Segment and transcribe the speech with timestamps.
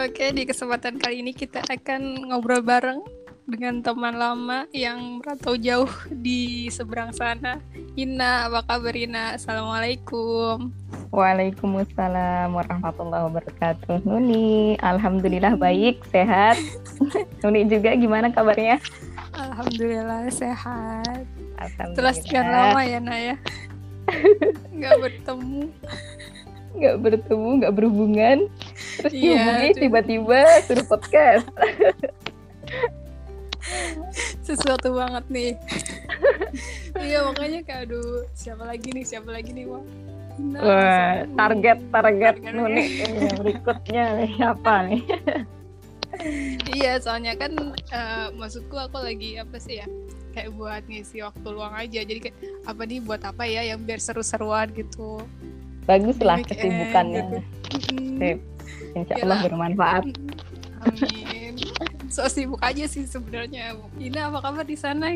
[0.00, 3.04] Oke, di kesempatan kali ini kita akan ngobrol bareng
[3.44, 7.60] dengan teman lama yang merantau jauh di seberang sana.
[8.00, 9.36] Ina, apa kabar Ina?
[9.36, 10.72] Assalamualaikum.
[11.12, 14.00] Waalaikumsalam warahmatullahi wabarakatuh.
[14.08, 16.56] Nuni, alhamdulillah baik, sehat.
[17.44, 18.80] Nuni juga gimana kabarnya?
[19.36, 21.28] Alhamdulillah sehat.
[21.60, 21.92] Alhamdulillah.
[21.92, 23.20] Setelah sekian lama ya, Naya.
[23.28, 23.36] ya.
[24.80, 25.68] Nggak bertemu.
[26.72, 28.38] Nggak bertemu, nggak berhubungan.
[29.00, 29.80] Terus Iya, dihubungi aduh.
[29.80, 31.46] tiba-tiba suruh podcast.
[34.42, 35.52] Sesuatu banget nih.
[37.06, 39.04] iya, makanya kayak aduh, siapa lagi nih?
[39.06, 39.82] Siapa lagi nih, Wah?
[40.40, 42.56] Ina, Wah, target, target yang
[43.38, 45.02] berikutnya nih apa nih?
[46.74, 49.86] Iya, soalnya kan eh, maksudku aku lagi apa sih ya?
[50.30, 52.00] Kayak buat ngisi waktu luang aja.
[52.02, 55.22] Jadi kayak apa nih buat apa ya yang biar seru-seruan gitu.
[55.86, 57.22] Bagus lah kesibukannya.
[57.22, 57.38] gitu.
[58.18, 58.38] Sip.
[58.94, 59.40] Insya Allah Iyalah.
[59.46, 60.02] bermanfaat.
[60.80, 61.54] Amin.
[62.10, 63.76] So sibuk aja sih sebenarnya.
[64.00, 65.14] Ina apa kabar di sana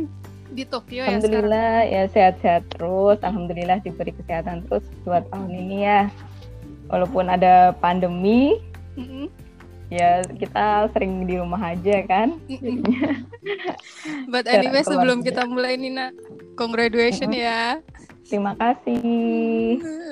[0.55, 1.19] di Tokyo ya?
[1.19, 3.19] Alhamdulillah ya sehat-sehat terus.
[3.25, 6.01] Alhamdulillah diberi kesehatan terus dua tahun ini ya.
[6.93, 8.61] Walaupun ada pandemi,
[8.95, 9.33] Mm-mm,
[9.89, 12.37] ya kita sering di rumah aja kan.
[12.47, 12.85] mm-mm.
[14.33, 16.13] But Jarang anyway sebelum kita mulai Nina,
[16.55, 17.81] congratulations ya
[18.25, 19.01] Terima kasih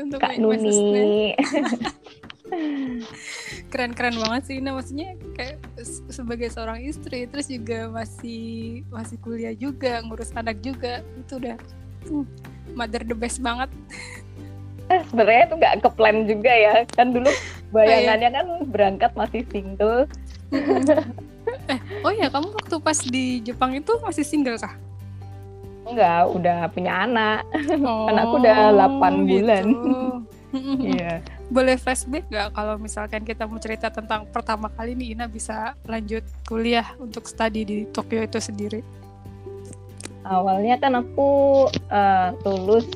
[0.05, 0.37] untuk Kak.
[0.37, 1.33] Nuni.
[3.73, 8.43] keren-keren banget sih Ina maksudnya kayak se- sebagai seorang istri terus juga masih
[8.89, 11.57] masih kuliah juga ngurus anak juga itu udah
[12.07, 12.25] hmm,
[12.73, 13.69] mother the best banget
[14.91, 16.75] Eh, Sebenarnya itu nggak ke plan juga ya.
[16.93, 17.31] Kan dulu
[17.73, 20.05] bayangannya kan berangkat masih single.
[21.73, 24.77] eh oh ya kamu waktu pas di Jepang itu masih single kah?
[25.89, 27.41] Enggak, udah punya anak.
[27.81, 29.65] Oh, aku udah 8 bulan.
[29.65, 29.97] gitu.
[30.93, 31.25] Iya.
[31.53, 36.25] Boleh flashback nggak kalau misalkan kita mau cerita tentang pertama kali nih Ina bisa lanjut
[36.43, 38.81] kuliah untuk studi di Tokyo itu sendiri?
[40.25, 41.31] Awalnya kan aku
[41.69, 42.89] eh, lulus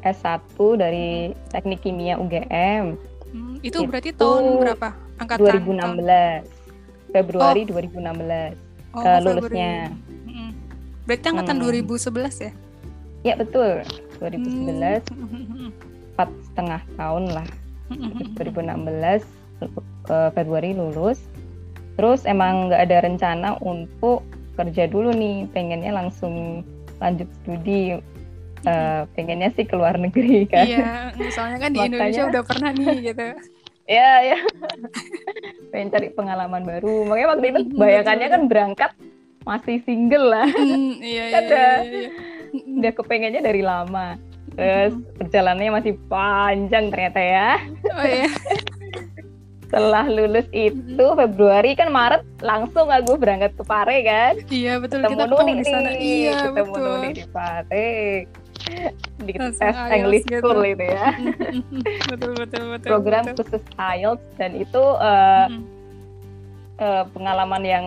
[0.00, 0.48] S1
[0.78, 1.08] dari
[1.48, 2.96] Teknik Kimia UGM
[3.28, 4.88] Hmm, itu Itu berarti tahun berapa?
[5.20, 6.48] Angkatan 2016.
[7.12, 8.56] Februari 2016.
[8.88, 9.20] Oh, Februari.
[9.20, 9.74] lulusnya.
[10.24, 10.48] Mm-mm.
[11.04, 11.64] Berarti angkatan Hmm.
[11.68, 12.52] 2011 ya?
[13.22, 13.84] Ya betul.
[14.16, 15.68] 2011 Hmm.
[16.08, 17.48] empat setengah tahun lah.
[17.88, 18.36] Hmm.
[18.36, 19.24] 2016
[20.08, 21.18] eh, Februari lulus.
[21.96, 24.22] Terus emang nggak ada rencana untuk
[24.54, 25.48] kerja dulu nih.
[25.50, 26.62] Pengennya langsung
[26.98, 27.98] lanjut studi.
[28.60, 30.66] Eh, pengennya sih ke luar negeri kan.
[30.70, 33.26] Iya, misalnya kan di Makanya- Indonesia udah pernah nih gitu.
[33.88, 34.36] Ya, ya.
[35.72, 37.08] Pengen cari pengalaman baru.
[37.08, 38.90] Makanya waktu itu Mhm, bayangannya kan berangkat
[39.48, 40.44] masih single lah.
[40.44, 42.10] Hmm, iya, iya, Kan iya, iya, iya.
[42.68, 44.20] Udah kepengennya dari lama.
[44.58, 47.50] Terus perjalanannya masih panjang ternyata ya.
[47.94, 48.26] Oh iya.
[49.68, 54.34] Setelah lulus itu Februari kan Maret langsung aku berangkat ke Pare kan.
[54.48, 55.66] Iya, betul Ketemu kita ketemu di nih.
[55.68, 55.90] sana.
[55.92, 56.88] Iya, ketemu betul.
[56.88, 57.92] Nuni di Pare.
[59.22, 60.40] Di Langsung tes English gitu.
[60.42, 61.06] School itu ya.
[62.10, 62.88] betul, betul, betul.
[62.88, 63.36] Program betul.
[63.44, 65.62] khusus IELTS dan itu eh, Mm-mm.
[66.80, 67.84] eh, pengalaman yang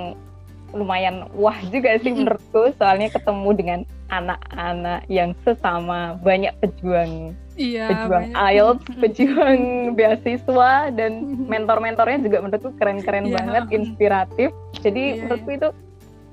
[0.72, 3.80] lumayan wah juga sih menurutku soalnya ketemu dengan
[4.12, 7.36] anak-anak yang sesama banyak pejuang.
[7.56, 8.36] Iya, pejuang banyak.
[8.36, 9.62] IELTS, pejuang
[9.96, 11.12] beasiswa dan
[11.48, 14.50] mentor-mentornya juga menurutku keren-keren Iya, banget, inspiratif.
[14.84, 15.70] Jadi Iya, menurutku itu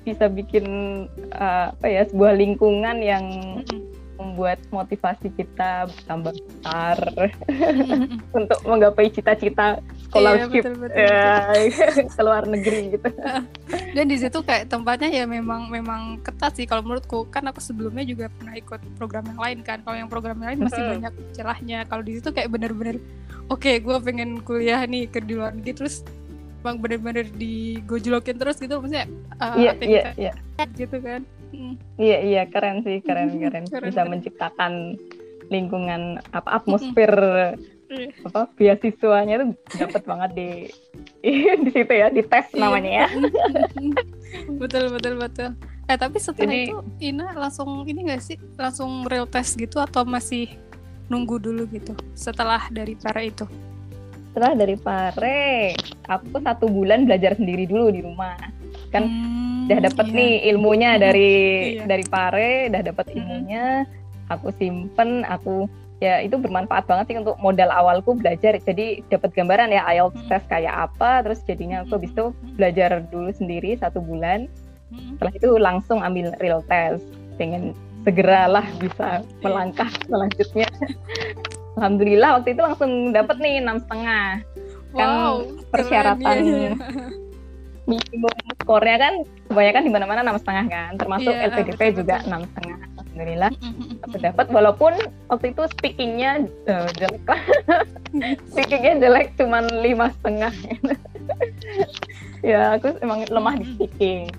[0.07, 0.67] bisa bikin
[1.35, 3.25] eh, apa ya sebuah lingkungan yang.
[4.19, 6.97] Membuat motivasi kita bertambah besar
[7.47, 8.19] Mm-mm.
[8.39, 11.31] untuk menggapai cita-cita scholarship Iya, betul, betul, ya,
[12.19, 13.09] ke luar negeri gitu.
[13.97, 18.03] dan di situ kayak tempatnya ya memang memang ketat sih kalau menurutku kan aku sebelumnya
[18.03, 20.91] juga pernah ikut program yang lain kan kalau yang program yang lain masih Mhm.
[20.99, 22.99] banyak celahnya kalau di situ kayak bener-bener
[23.47, 26.03] oke gue pengen kuliah nih ke di luar negeri terus
[26.59, 29.07] bang bener-bener digojlokin terus gitu maksudnya
[29.39, 30.33] uh, Iya, iya, aktivitas iya.
[30.75, 31.23] gitu kan.
[31.97, 33.65] Iya, iya, keren sih, keren, keren.
[33.65, 34.11] Keren, Bisa keren.
[34.11, 34.73] menciptakan
[35.49, 37.13] lingkungan apa atmosfer
[37.89, 38.13] Iya.
[38.21, 39.49] apa beasiswanya tuh
[39.81, 40.49] dapat banget di
[41.65, 42.61] di situ ya, di tes Iya.
[42.61, 43.07] namanya ya.
[44.61, 45.51] betul betul betul
[45.89, 50.05] eh tapi setelah Jadi- itu Ina langsung ini gak sih langsung real test gitu atau
[50.05, 50.53] masih
[51.09, 53.49] nunggu dulu gitu setelah dari para itu
[54.29, 55.73] Setelah dari Pare,
[56.05, 58.37] aku satu bulan belajar sendiri dulu di rumah.
[58.93, 59.38] Kan Hmm,
[59.69, 60.17] udah dapet iya.
[60.17, 61.33] nih ilmunya dari
[61.77, 61.85] Iya.
[61.85, 63.17] dari Pare, udah dapet Mm-mm.
[63.21, 63.67] ilmunya.
[64.33, 65.69] Aku simpen, aku
[66.01, 68.57] ya itu bermanfaat banget sih untuk modal awalku belajar.
[68.57, 70.29] Jadi dapat gambaran ya IELTS Mm-mm.
[70.33, 71.21] test kayak apa.
[71.21, 74.49] Terus jadinya aku habis itu belajar dulu sendiri satu bulan.
[74.89, 75.21] Mm-mm.
[75.21, 77.05] Setelah itu langsung ambil real test.
[77.37, 77.77] Pengen
[78.09, 80.65] segeralah bisa melangkah selanjutnya.
[81.77, 84.41] Alhamdulillah waktu itu langsung dapet nih enam setengah.
[84.97, 87.28] kan Wow, persyaratan keren, iya, iya.
[87.89, 88.29] Minimum
[88.61, 89.15] skornya kan
[89.49, 93.51] kebanyakan di mana-mana enam setengah kan termasuk Iya, LPDP betul, juga enam setengah alhamdulillah.
[93.59, 93.91] Mm-mm.
[94.05, 94.93] aku dapat walaupun
[95.27, 96.31] waktu itu speakingnya
[96.69, 97.41] eh, jelek lah.
[98.53, 100.53] Speakingnya jelek cuman lima setengah.
[102.41, 104.31] Ya aku emang lemah di speaking.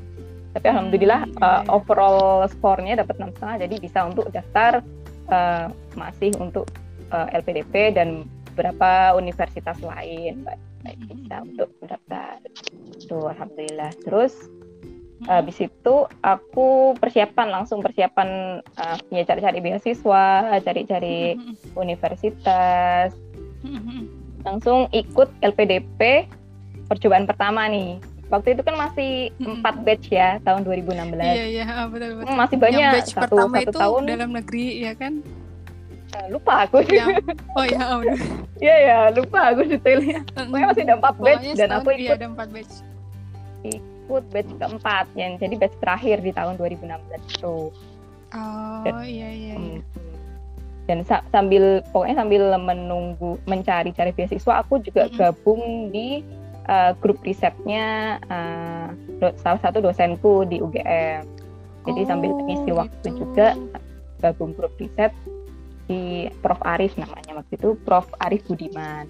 [0.49, 1.61] Tapi alhamdulillah Hmm, iya.
[1.69, 4.81] overall skornya dapat enam setengah jadi bisa untuk daftar
[5.27, 6.69] eh, masih untuk
[7.09, 8.23] eh, LPDP dan
[8.53, 10.57] beberapa universitas lain Mbak.
[10.79, 12.39] Baik, bisa untuk mendaftar
[13.09, 13.91] tuh alhamdulillah.
[14.05, 14.33] Terus
[15.27, 21.35] habis itu aku persiapan langsung persiapan eh, ya cari-cari beasiswa cari-cari
[21.75, 23.11] universitas.
[24.47, 26.29] Langsung ikut LPDP
[26.87, 27.99] percobaan pertama nih.
[28.29, 32.29] Waktu itu kan masih empat batch ya tahun 2016 Iya iya ah, betul betul.
[32.29, 32.77] Hmm, masih banyak.
[32.77, 34.01] Yang batch satu pertama satu itu tahun.
[34.05, 35.13] dalam negeri ya kan?
[36.09, 36.77] eh, lupa aku.
[36.85, 37.09] Yang
[37.57, 37.81] oh ya.
[38.61, 38.75] Iya.
[38.85, 40.21] Ya lupa aku detailnya.
[40.37, 42.17] Pokoknya masih ada empat batch dan aku iya ikut.
[42.21, 42.73] ada empat batch.
[43.63, 46.87] Ikut batch keempat yang jadi batch terakhir di tahun 2016
[47.37, 47.57] itu
[48.29, 49.55] Oh iya iya iya.
[49.57, 49.81] Hmm.
[50.85, 55.17] dan sa- sambil pokoknya sambil menunggu mencari-cari beasiswa aku juga Mm-mm.
[55.17, 56.25] gabung di
[56.65, 61.25] uh, grup risetnya uh, do- salah satu dosenku di UGM
[61.85, 63.21] jadi sambil Oh, mengisi waktu gitu.
[63.21, 63.53] juga
[64.19, 65.13] gabung grup riset
[65.85, 69.09] di Prof Arif namanya waktu itu Prof Arif Budiman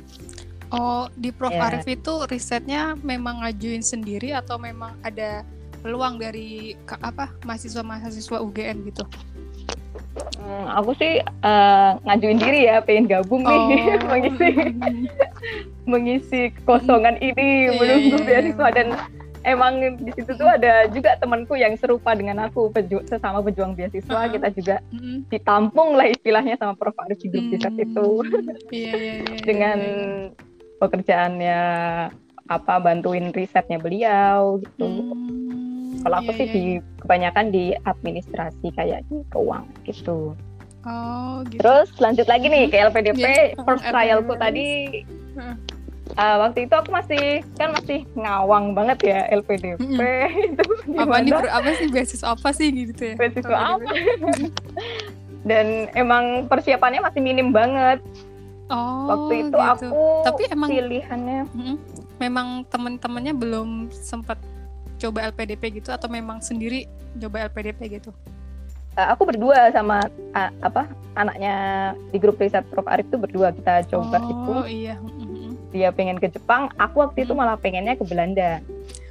[0.70, 1.66] Oh, di Prof Ya.
[1.66, 5.42] Arif itu risetnya memang ngajuin sendiri atau memang ada
[5.80, 9.02] peluang dari apa mahasiswa-mahasiswa UGM gitu?
[10.36, 13.66] Hmm, aku sih uh, ngajuin diri ya pengen gabung nih
[14.12, 14.48] mengisi
[15.86, 18.28] mengisi kekosongan ini Iya, menunggu iya, iya.
[18.28, 18.88] beasiswa dan
[19.42, 24.06] emang di situ tuh ada juga temanku yang serupa dengan aku peju- sesama pejuang beasiswa
[24.20, 24.30] Uh-uh.
[24.30, 25.26] kita juga Mm-mm.
[25.28, 28.08] ditampung lah istilahnya sama Prof Arif di grup riset Hmm, itu
[28.70, 29.14] iya iya.
[29.24, 30.49] iya, dengan iya.
[30.80, 31.62] Pekerjaannya
[32.50, 34.88] apa bantuin risetnya beliau gitu.
[34.88, 36.80] Hmm, Kalau aku iya, sih iya, di iya.
[37.04, 40.34] kebanyakan di administrasi kayak di keuangan gitu.
[40.88, 41.60] Oh gitu.
[41.62, 44.68] Terus lanjut lagi nih ke LPDP Iya, first trialku tadi
[46.18, 47.24] uh, waktu itu aku masih
[47.60, 50.00] kan masih ngawang banget ya LPDP
[50.56, 50.64] itu
[50.98, 53.16] apa nih apa sih beasiswa apa sih gitu ya?
[53.20, 53.76] beasiswa LPDP.
[53.76, 53.92] apa
[55.50, 58.02] dan emang persiapannya masih minim banget
[58.70, 59.58] Oh, waktu itu gitu.
[59.58, 61.40] aku Tapi emang pilihannya
[62.22, 64.38] memang teman-temannya belum sempat
[65.02, 66.86] coba LPDP gitu atau memang sendiri
[67.18, 68.14] coba LPDP gitu?
[69.00, 70.04] uh, aku berdua sama
[70.36, 71.56] uh, apa anaknya
[72.12, 74.96] di grup riset Prof Arif itu berdua kita coba itu oh iya.
[75.00, 75.56] Mm-mm.
[75.72, 78.60] dia pengen ke Jepang aku waktu itu malah pengennya ke Belanda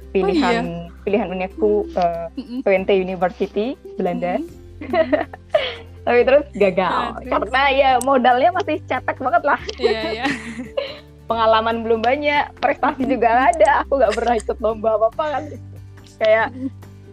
[0.09, 2.33] Oh, pilihan pilihan univku uh.
[2.65, 4.41] Twente University Belanda.
[6.09, 6.89] tapi terus gagal.
[6.89, 7.29] Ah, terus?
[7.29, 9.61] karena ya modalnya masih cetek banget lah.
[9.77, 10.25] Iya iya.
[11.29, 13.69] pengalaman belum banyak prestasi juga nggak ada.
[13.85, 15.43] Aku nggak pernah ikut lomba apa apa kan.
[16.17, 16.47] Kayak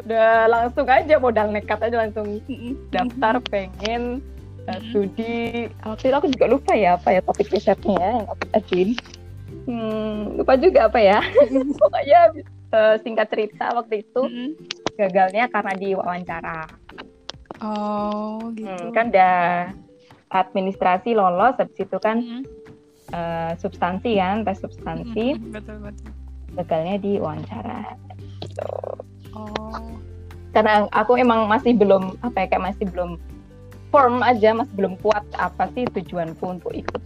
[0.09, 2.41] udah langsung aja modal nekat aja langsung
[2.89, 4.25] daftar pengen
[4.65, 5.69] uh, studi.
[5.85, 8.91] Waktu itu aku juga lupa ya apa ya topik risetnya ya yang aku ajuin.
[9.69, 11.21] Hmm, lupa juga apa ya.
[11.85, 12.21] Pokoknya
[12.73, 14.23] uh, singkat cerita waktu itu
[14.97, 16.86] gagalnya karena di wawancara
[17.61, 18.69] Oh gitu.
[18.69, 19.37] Hmm, kan udah
[20.29, 22.45] administrasi lolos habis itu kan
[23.11, 25.53] eh, substansi kan tes substansi Mm-mm.
[25.55, 26.11] Betul betul.
[26.55, 27.95] gagalnya di wawancara
[29.37, 30.01] Oh.
[30.51, 33.21] karena aku emang masih belum apa ya kayak masih belum
[33.93, 37.03] firm aja masih belum kuat apa sih tujuanku untuk ikut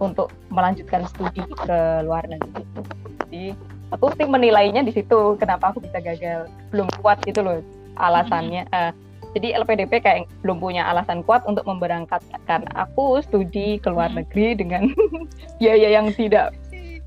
[0.00, 2.80] untuk melanjutkan studi ke luar negeri itu
[3.20, 3.44] jadi
[3.92, 7.60] aku sih menilainya di situ kenapa aku bisa gagal belum kuat gitu loh
[8.00, 8.92] alasannya Eh,
[9.30, 14.22] jadi LPDP kayak belum punya alasan kuat untuk memberangkatkan aku studi ke luar Mm-mm.
[14.22, 14.82] negeri dengan
[15.58, 16.54] biaya yang tidak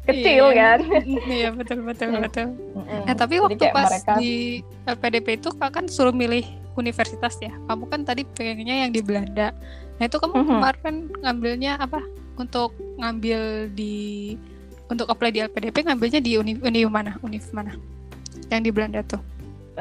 [0.01, 0.57] kecil Iya.
[0.57, 0.79] kan
[1.29, 2.21] Iya betul betul Hmm.
[2.21, 2.47] betul.
[2.73, 3.05] Mm-mm.
[3.05, 4.33] Eh tapi waktu pas mereka- di
[4.83, 6.41] LPDP itu kak kan suruh milih
[6.73, 7.53] universitas ya.
[7.63, 9.53] Kamu kan tadi pengennya yang di Belanda.
[9.97, 10.47] Nah itu kamu Mhm.
[10.49, 12.01] kemarin ngambilnya apa?
[12.33, 14.33] Untuk ngambil di
[14.87, 17.15] untuk apply di LPDP ngambilnya di univ, univ mana?
[17.19, 17.77] Univ mana?
[18.47, 19.21] Yang di Belanda tuh.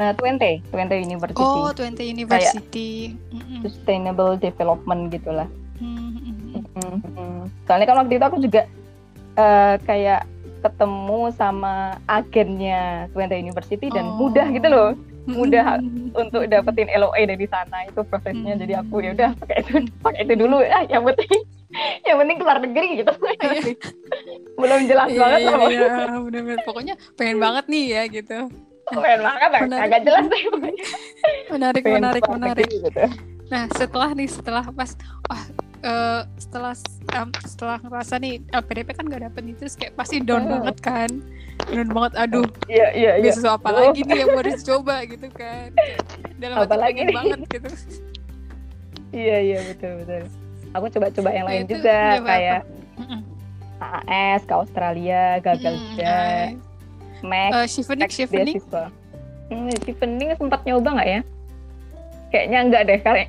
[0.00, 3.12] Eh, Twente Twente University Oh, Twente University.
[3.28, 3.60] Mm-mm.
[3.60, 5.44] Sustainable Development gitulah
[5.76, 6.56] Mm-mm.
[6.80, 7.36] Mhm.
[7.64, 8.62] Soalnya kan waktu itu aku juga
[9.34, 10.24] eh, kayak
[10.60, 11.74] ketemu sama
[12.06, 12.80] agennya
[13.10, 14.16] Twente University dan Oh.
[14.18, 14.90] mudah gitu loh
[15.26, 15.78] mudah
[16.12, 18.56] untuk dapetin LOA dari sana itu prosesnya.
[18.56, 19.04] Jadi aku Hmm.
[19.04, 21.28] ya udah pakai itu pakai itu dulu ah yang penting
[22.08, 23.12] yang penting keluar negeri gitu.
[24.60, 25.68] Belum jelas Iya, banget iya, lah.
[25.68, 25.88] iya,
[26.18, 26.58] bener-bener.
[26.64, 28.38] Pokoknya pengen banget nih ya gitu.
[28.92, 29.84] Keren banget Menarik.
[29.84, 30.84] agak jelas deh pokoknya.
[31.48, 32.68] Menarik, menarik, menarik.
[32.68, 33.04] gitu.
[33.48, 34.90] Nah setelah nih setelah pas
[35.24, 35.42] wah
[35.80, 36.74] uh, setelah
[37.12, 40.50] um, setelah ngerasa nih LPDP kan gak dapet nih terus kayak pasti down Oh.
[40.56, 41.10] banget kan
[41.66, 43.22] down banget aduh Iya iya iya.
[43.24, 43.74] beasiswa apa Oh.
[43.84, 45.98] lagi nih yang harus coba gitu kan Kayak
[46.38, 47.14] dalam pengen nih.
[47.16, 47.70] banget gitu
[49.10, 50.22] Iya iya betul betul.
[50.70, 52.26] Aku coba-coba yang Ya, lain itu juga apa?
[52.28, 52.60] kayak
[52.94, 53.20] Mm-mm.
[53.80, 56.14] AAS ke Australia gagal Mm, juga.
[56.14, 56.69] nice.
[57.22, 58.84] Max Eh, Shivenik Shivenik beasiswa.
[59.50, 61.20] Hmm, Chevening sempat nyoba nggak ya?
[62.30, 63.28] Kayaknya enggak deh, kayak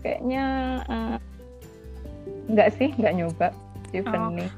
[0.00, 0.44] kayaknya
[0.88, 1.16] eh,
[2.48, 3.48] enggak sih, enggak nyoba
[3.92, 4.48] Chevening.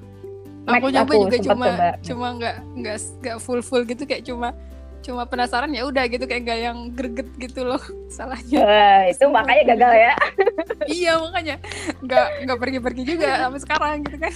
[0.63, 1.89] Max aku nyoba aku juga cuma coba.
[2.07, 4.55] cuma nggak nggak nggak full full gitu kayak cuma
[5.03, 7.83] cuma penasaran ya udah gitu kayak nggak yang greget gitu loh
[8.17, 8.63] salahnya.
[8.63, 10.13] Wah, itu makanya gagal ya.
[11.03, 11.57] iya makanya.
[12.01, 14.35] Nggak nggak pergi pergi juga sampai sekarang gitu kan.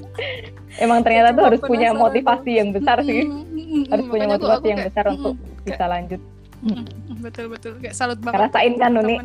[0.84, 3.26] Emang ternyata tuh Cuma harus punya motivasi yang besar sih.
[3.26, 5.84] Mm, mm, mm, Harus punya makanya motivasi aku yang kayak, besar mm, untuk mm, bisa
[5.90, 6.20] lanjut.
[7.18, 7.72] betul betul.
[7.82, 9.16] Kayak salut banget Ngerasain kan, Nuni?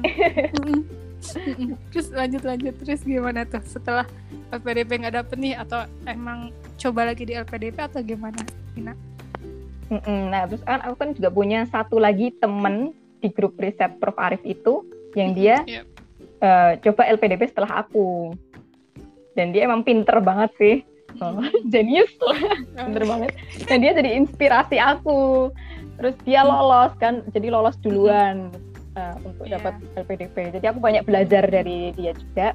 [1.93, 2.73] terus lanjut lanjut.
[2.81, 4.05] Terus gimana tuh setelah
[4.49, 5.53] LPDP nggak dapet nih?
[5.59, 8.41] Atau emang coba lagi di LPDP atau gimana
[8.77, 8.93] Ina?
[9.87, 10.21] Mm-mm.
[10.27, 14.43] Nah, terus kan aku kan juga punya satu lagi temen di grup riset Prof Arif
[14.43, 14.83] itu
[15.15, 15.81] yang dia Iya.
[16.37, 18.35] eh, coba LPDP setelah aku.
[19.33, 20.75] Dan dia emang pinter banget sih.
[21.17, 21.41] Oh,
[21.73, 22.41] Genius lah,
[22.75, 23.31] pinter banget.
[23.65, 25.49] Dan dia jadi inspirasi aku.
[25.97, 28.53] Terus dia lolos kan, jadi lolos duluan
[28.93, 29.57] eh, untuk Iya.
[29.57, 30.35] dapat LPDP.
[30.57, 32.53] Jadi aku banyak belajar dari dia juga.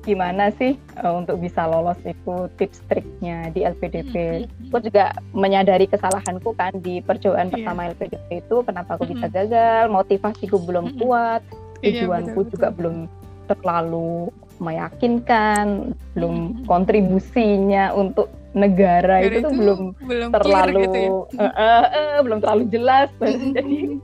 [0.00, 4.14] Gimana sih eh, untuk bisa lolos itu tips triknya di LPDP.
[4.40, 7.54] mm, Aku juga menyadari kesalahanku kan di percobaan Iya.
[7.54, 11.44] pertama LPDP itu kenapa aku bisa gagal, motivasiku belum kuat,
[11.80, 12.76] Iya, tujuanku betul, juga betul.
[12.76, 12.96] belum
[13.46, 14.12] terlalu
[14.58, 15.66] meyakinkan,
[16.12, 19.80] belum kontribusinya untuk negara Dari itu tuh belum
[20.30, 21.10] terlalu gitu ya.
[21.40, 23.08] eh, eh, eh, belum terlalu jelas.
[23.56, 24.00] Jadi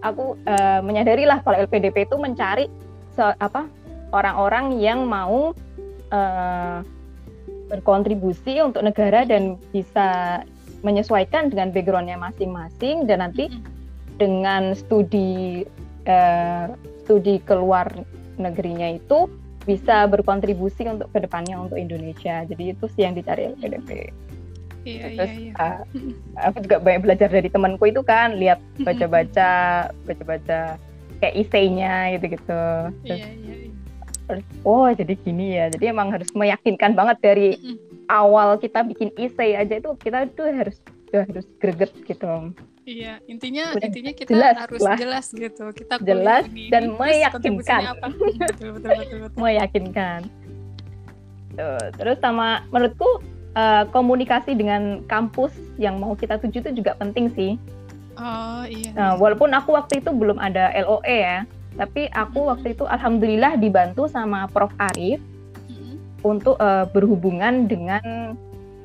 [0.00, 2.66] aku eh, menyadari lah kalau LPDP itu mencari
[3.10, 3.64] se- apa
[4.12, 5.56] orang-orang yang mau
[6.12, 6.78] eh,
[7.72, 10.40] berkontribusi untuk negara dan bisa
[10.84, 13.48] menyesuaikan dengan backgroundnya masing-masing dan nanti
[14.20, 15.64] dengan studi
[16.04, 16.66] eh,
[17.02, 17.88] studi keluar
[18.36, 19.26] negerinya itu
[19.62, 22.42] bisa berkontribusi untuk ke depannya untuk Indonesia.
[22.42, 24.10] Jadi itu sih yang dicari LPDP.
[24.82, 25.52] Iya iya Terus iya.
[25.62, 25.78] ah,
[26.50, 29.50] aku juga banyak belajar dari temanku itu kan, lihat baca-baca,
[30.02, 30.74] baca-baca
[31.22, 32.62] kayak isainya gitu-gitu.
[33.06, 33.54] Terus, Iya iya.
[33.70, 33.71] iya.
[34.62, 35.66] Oh jadi gini ya.
[35.72, 37.48] Jadi emang harus meyakinkan banget dari
[38.10, 40.76] awal kita bikin isai aja itu kita tuh harus
[41.12, 42.56] udah harus greget gitu.
[42.82, 44.96] Iya, intinya Udah intinya kita jelas harus lah.
[44.98, 45.64] jelas gitu.
[45.70, 47.30] Kita Jelas ini, dan ini, meyakinkan.
[47.38, 48.06] kontribusinya apa.
[48.50, 49.38] betul betul betul betul.
[49.38, 50.20] meyakinkan.
[51.54, 53.22] Tuh, terus sama menurutku
[53.54, 57.54] eh, komunikasi dengan kampus yang mau kita tuju itu juga penting sih.
[58.18, 58.90] Oh iya.
[58.98, 61.38] Nah, walaupun aku waktu itu belum ada LOE ya,
[61.74, 65.18] tapi aku waktu itu alhamdulillah dibantu sama Prof Arif
[65.66, 65.96] Mm-mm.
[66.22, 68.36] untuk eh, berhubungan dengan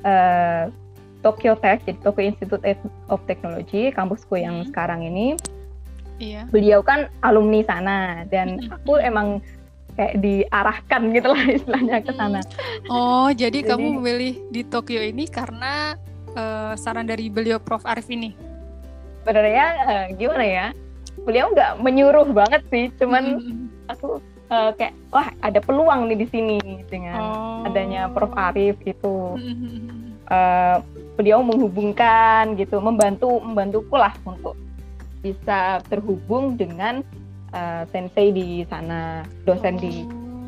[0.02, 0.72] eh,
[1.20, 2.64] Tokyo Tech, jadi Tokyo Institute
[3.10, 4.68] of Technology, kampusku yang Hmm.
[4.70, 5.34] sekarang ini.
[6.18, 6.46] Iya.
[6.48, 8.72] Beliau kan alumni sana dan Mm-mm.
[8.72, 9.42] aku emang
[9.94, 12.40] kayak diarahkan gitu lah istilahnya ke sana.
[12.86, 15.98] Oh, jadi, Jadi- kamu memilih di Tokyo ini karena
[16.32, 18.38] eh, saran dari beliau Prof Arif ini.
[19.22, 20.68] Sebenarnya eh, gimana ya?
[21.28, 23.68] Beliau nggak menyuruh banget sih, cuman Mm-mm.
[23.86, 26.58] aku eh, kayak wah ada peluang nih di sini
[26.88, 27.68] dengan Oh.
[27.68, 29.36] adanya Prof Arif itu.
[29.36, 30.16] Mm-mm.
[30.26, 30.78] eh,
[31.14, 34.56] beliau menghubungkan gitu, membantu membantuku lah untuk
[35.20, 37.04] bisa terhubung dengan
[37.50, 40.08] eh, sensei di sana, dosen di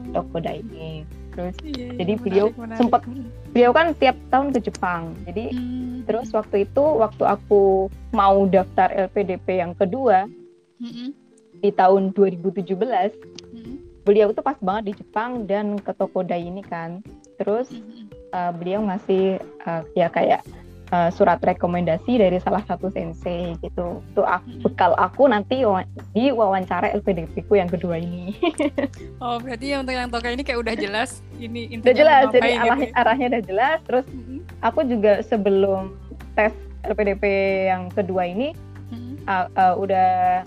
[0.10, 0.24] Oh.
[0.24, 1.04] Tokoda ini.
[1.30, 2.78] Terus Iya, iya, jadi menarik, beliau menarik.
[2.78, 3.06] sempat-
[3.50, 5.02] beliau kan tiap tahun ke Jepang.
[5.24, 5.96] Jadi Mm.
[6.04, 10.26] terus waktu itu waktu aku mau daftar LPDP yang kedua
[10.80, 11.12] Mm-mm.
[11.60, 13.76] di tahun 2017, Mm-mm.
[14.08, 17.04] beliau tuh pas banget di Jepang dan ke Tokoda ini kan.
[17.40, 18.08] Terus Mm-mm.
[18.32, 20.44] uh, beliau ngasih uh, ya kayak
[20.94, 24.02] uh, surat rekomendasi dari salah satu sensei gitu.
[24.14, 25.64] Itu aku, bekal aku nanti
[26.14, 28.34] di wawancara LPDP ku yang kedua ini.
[29.20, 32.50] Oh, berarti yang untuk yang Tokyo ini kayak udah jelas ini intinya udah jelas, jadi
[32.56, 32.92] arah, gitu ya.
[32.96, 33.78] arahnya udah jelas.
[33.84, 34.40] Terus Mm-mm.
[34.64, 35.82] aku juga sebelum
[36.40, 36.56] tes
[36.88, 37.24] LPDP
[37.68, 38.56] yang kedua ini
[38.90, 39.20] Mm-mm.
[39.28, 40.44] uh, uh, udah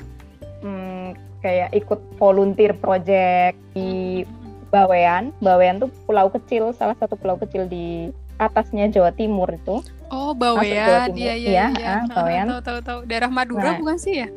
[0.63, 1.07] mm,
[1.39, 4.23] kayak ikut volunteer project di
[4.69, 5.35] Bawean.
[5.39, 9.85] Bawean tuh pulau kecil, salah satu pulau kecil di atasnya Jawa Timur itu.
[10.09, 11.13] Oh, Bawean.
[11.13, 11.93] Iya, iya, Iya, iya.
[12.01, 12.47] ah, Bawean.
[12.49, 12.99] Tahu, tahu, tahu.
[13.05, 13.77] Daerah Madura Nah.
[13.77, 14.29] bukan sih ya?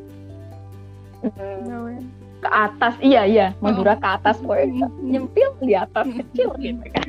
[1.24, 2.06] Mm, Bawean.
[2.36, 5.02] ke atas iya iya Madura ke atas pokoknya Mm.
[5.02, 6.18] nyempil di atas Mm.
[6.22, 7.08] kecil gitu kan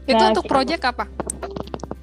[0.00, 1.04] Itu Nah, untuk kita- project apa?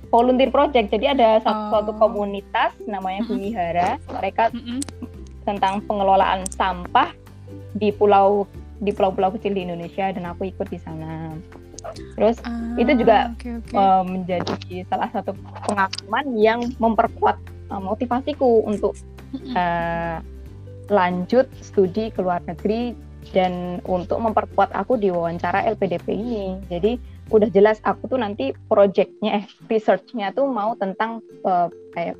[0.07, 1.69] volunteer project jadi ada satu, Oh.
[1.71, 3.23] suatu komunitas namanya.
[3.23, 4.53] Bumihara mereka.
[5.43, 7.11] Tentang pengelolaan sampah
[7.75, 8.45] di pulau
[8.81, 11.37] di pulau-pulau kecil di Indonesia dan aku ikut di sana.
[12.17, 13.73] Terus Ah, itu juga, oke, oke.
[13.73, 15.33] uh, menjadi salah satu
[15.65, 17.37] pengalaman yang memperkuat
[17.73, 18.93] uh, motivasiku untuk
[19.57, 20.21] uh,
[20.89, 22.93] lanjut studi ke luar negeri
[23.33, 26.45] dan untuk memperkuat aku di wawancara LPDP ini.
[26.69, 26.97] Jadi
[27.29, 32.17] udah jelas aku tuh nanti projectnya eh researchnya tuh mau tentang uh, kayak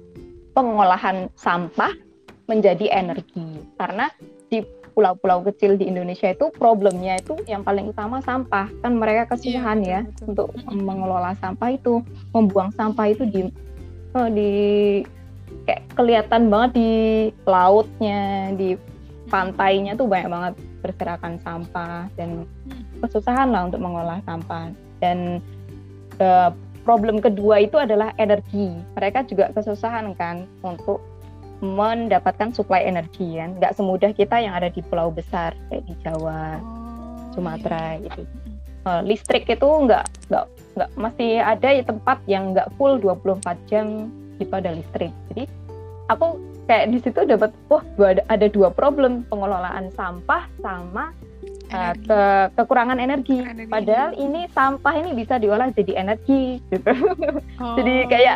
[0.53, 1.91] pengolahan sampah
[2.49, 3.61] menjadi energi.
[3.77, 4.09] Karena
[4.49, 8.67] di pulau-pulau kecil di Indonesia itu problemnya itu yang paling utama sampah.
[8.83, 12.03] Kan mereka kesulitan Iya, ya betul, untuk mengelola sampah itu
[12.35, 13.41] membuang sampah itu di
[14.11, 14.51] eh, di
[15.63, 16.91] kayak kelihatan banget di
[17.47, 18.75] lautnya di
[19.31, 22.83] pantainya tuh banyak banget berserakan sampah dan Hmm.
[23.03, 24.69] kesusahan lah untuk mengolah sampah.
[24.99, 25.39] Dan
[26.19, 26.49] eh,
[26.83, 28.73] problem kedua itu adalah energi.
[28.97, 30.99] Mereka juga kesusahan kan untuk
[31.61, 36.57] mendapatkan suplai energi kan nggak semudah kita yang ada di pulau besar kayak di Jawa
[36.61, 38.09] Oh, Sumatera iya.
[38.11, 38.25] gitu
[38.81, 44.09] Eh, listrik itu nggak nggak nggak masih ada ya tempat yang nggak full 24 jam
[44.41, 45.45] itu ada listrik jadi
[46.09, 51.13] aku kayak di situ dapat wah dua- ada, dua problem pengelolaan sampah sama
[51.69, 53.45] uh, ke- kekurangan energi.
[53.45, 53.69] Energi.
[53.69, 56.89] Padahal ini sampah ini bisa diolah jadi energi gitu.
[57.61, 57.77] Oh.
[57.77, 58.35] jadi kayak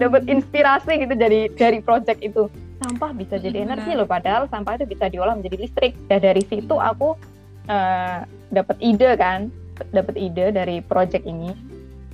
[0.00, 2.48] Dapat inspirasi gitu dari dari project itu.
[2.82, 4.00] Sampah bisa jadi Mm, energi benar.
[4.02, 5.94] loh padahal sampah itu bisa diolah menjadi listrik.
[6.10, 7.14] Dan dari situ aku
[7.70, 8.18] uh,
[8.50, 9.48] dapat ide kan,
[9.94, 11.54] dapat ide dari project ini.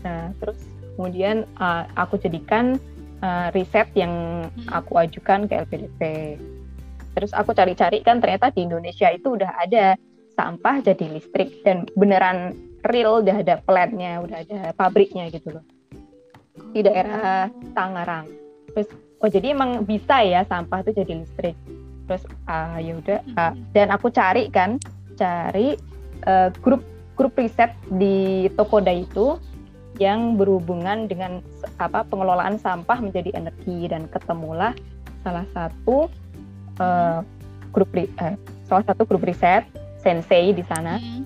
[0.05, 0.61] Nah, terus
[0.95, 2.77] kemudian uh, aku jadikan
[3.25, 6.01] uh, riset yang aku ajukan ke LPDP.
[7.17, 9.99] Terus aku cari-cari kan ternyata di Indonesia itu udah ada
[10.39, 12.55] sampah jadi listrik dan beneran
[12.87, 15.65] real udah ada plantnya, udah ada pabriknya gitu loh
[16.75, 18.27] di daerah Tangerang.
[18.75, 21.57] Terus oh jadi emang bisa ya sampah itu jadi listrik.
[22.09, 24.81] Terus ah ya udah ah, dan aku cari kan
[25.19, 25.77] cari
[26.25, 26.81] eh, grup
[27.19, 29.37] grup riset di Tokoda itu
[29.99, 31.43] yang berhubungan dengan
[31.83, 34.71] apa pengelolaan sampah menjadi energi dan ketemulah
[35.27, 36.07] salah satu
[36.79, 37.21] eh,
[37.75, 39.67] grup eh, salah satu grup riset
[39.99, 41.23] sensei di sana Mm.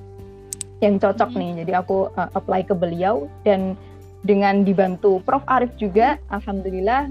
[0.83, 1.39] yang cocok Hmm.
[1.39, 1.51] nih.
[1.63, 3.79] Jadi aku uh, apply ke beliau dan
[4.27, 7.07] dengan dibantu Prof Arif juga, alhamdulillah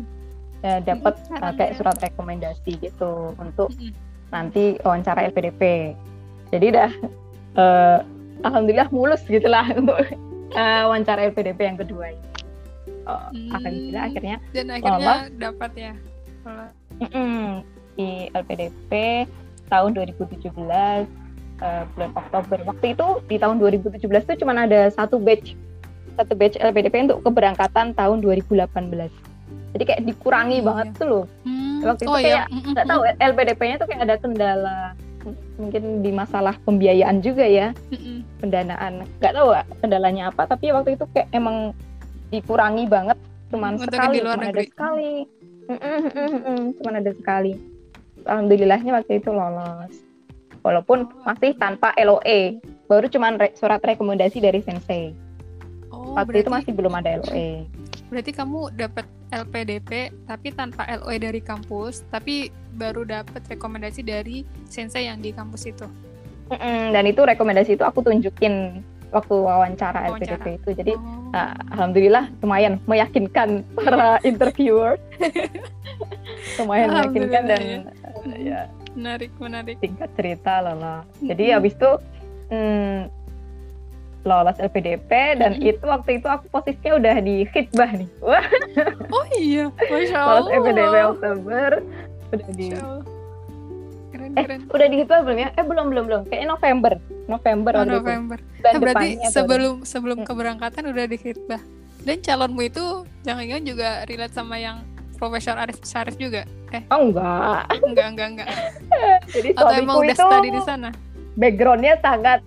[0.64, 3.74] uh, dapat uh, kayak surat rekomendasi gitu untuk
[4.32, 5.94] nanti wawancara LPDP.
[6.52, 6.92] Jadi dah
[7.60, 7.98] uh,
[8.44, 9.98] alhamdulillah mulus gitulah untuk
[10.56, 12.26] uh, wawancara LPDP yang kedua ini.
[13.10, 13.50] Oh, Hmm.
[13.58, 15.94] Alhamdulillah akhirnya Dan akhirnya dapat ya.
[16.46, 16.68] Kalau
[17.02, 17.66] mm-mm,
[17.98, 19.26] di LPDP
[19.74, 20.54] tahun 2017
[21.62, 22.58] uh, bulan Oktober.
[22.68, 25.56] Waktu itu di tahun 2017 itu cuma ada satu batch
[26.20, 29.31] satu batch LPDP untuk keberangkatan tahun 2018.
[29.72, 30.98] Jadi kayak dikurangi Oh, banget iya.
[30.98, 31.26] tuh loh.
[31.44, 32.44] Hmm, Waktu itu oh kayak ya.
[32.48, 32.72] Mm-mm.
[32.72, 34.80] Nggak tahu LPDP-nya tuh kayak ada kendala
[35.56, 38.26] mungkin di masalah pembiayaan juga ya, Mm-mm.
[38.40, 39.06] pendanaan.
[39.18, 41.78] Nggak tahu ah, kendalanya apa, tapi waktu itu kayak emang
[42.30, 45.12] dikurangi banget cuman Untuk sekali, di luar cuman ada sekali.
[45.70, 47.52] Mm-mm, cuman ada sekali.
[48.24, 49.94] Alhamdulillahnya waktu itu lolos.
[50.62, 55.10] Walaupun masih tanpa LOE, baru cuman re- surat rekomendasi dari sensei.
[55.90, 57.18] Oh, Waktu berarti, itu masih belum ada.
[57.20, 57.66] LOE.
[58.12, 59.92] Berarti kamu dapat LPDP
[60.28, 65.88] tapi tanpa LOE dari kampus, tapi baru dapat rekomendasi dari sensei yang di kampus itu.
[66.52, 70.36] Mm-mm, dan itu rekomendasi itu aku tunjukin waktu wawancara, Wawancara.
[70.36, 70.70] LPDP itu.
[70.76, 71.20] Jadi Oh.
[71.32, 75.00] Nah, alhamdulillah lumayan meyakinkan para interviewer.
[76.60, 77.80] lumayan meyakinkan dan eh,
[78.44, 78.60] ya
[78.92, 79.76] menarik, menarik.
[79.80, 81.08] singkat cerita lolos.
[81.24, 81.54] Jadi Mhm.
[81.56, 81.92] habis itu
[82.52, 83.00] hmm,
[84.24, 85.66] lolos LPDP dan Mhm.
[85.68, 88.10] itu waktu itu aku posisinya udah di khidbah nih.
[88.20, 88.46] Wah,
[89.10, 90.56] Oh iya, masya lolos Allah.
[90.56, 91.70] LPDP Oktober
[92.32, 92.68] udah di.
[94.12, 94.60] Keren, eh keren.
[94.68, 95.50] udah di khidbah belum ya?
[95.52, 96.22] Eh belum belum belum.
[96.28, 96.94] Kayaknya November.
[97.26, 97.86] November Oh.
[97.88, 98.38] November.
[98.38, 99.34] Bulan Nah, berarti depannya baru.
[99.34, 100.28] sebelum sebelum Hmm.
[100.28, 101.62] keberangkatan udah di khidbah.
[102.02, 102.86] Dan calonmu itu
[103.22, 104.82] jangan-jangan juga relate sama yang
[105.16, 106.44] Profesor Arif Syarif juga?
[106.72, 107.70] Eh, Oh enggak.
[107.80, 108.48] enggak, enggak, enggak.
[109.34, 110.90] Jadi Atau emang udah itu study di sana?
[111.34, 112.42] backgroundnya sangat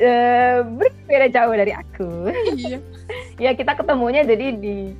[0.00, 2.32] eh, berbeda jauh dari aku.
[2.56, 2.78] iya.
[3.44, 4.96] ya kita ketemunya jadi di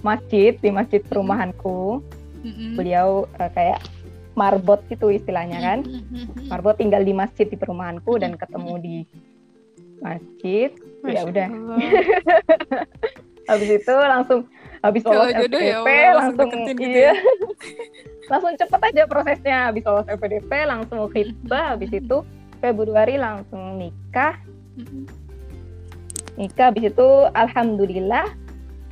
[0.00, 2.00] masjid, di masjid perumahanku.
[2.42, 2.78] Mm-mm.
[2.78, 3.84] Beliau eh, kayak
[4.38, 5.78] marbot gitu istilahnya kan.
[6.48, 8.96] Marbot tinggal di masjid di perumahanku dan ketemu di
[10.00, 10.70] masjid.
[11.04, 11.48] Ya udah.
[13.50, 14.44] Habis itu langsung
[14.78, 17.10] habis lolos jodoh ya Allah, langsung langsung gitu iya.
[17.10, 17.14] ya.
[18.30, 19.58] langsung cepet aja prosesnya.
[19.72, 22.22] Habis lolos LPDP langsung khidbah, habis itu
[22.58, 24.38] Februari langsung nikah.
[26.38, 28.26] Nikah habis itu alhamdulillah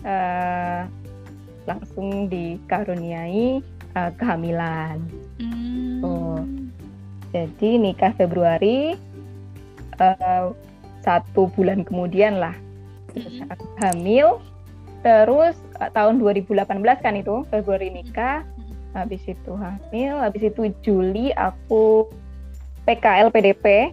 [0.03, 0.83] eh,
[1.67, 3.63] langsung dikaruniai
[3.95, 4.99] eh, kehamilan.
[5.43, 6.01] Mm.
[6.05, 6.41] Oh.
[7.37, 8.97] jadi nikah Februari
[10.01, 10.53] uh,
[11.05, 12.55] satu bulan kemudian lah.
[13.49, 14.41] Aku hamil
[15.01, 16.67] terus uh, tahun 2018
[17.05, 18.45] kan itu Februari nikah.
[18.97, 22.09] Habis itu hamil habis itu Juli aku
[22.87, 23.91] PKL PDP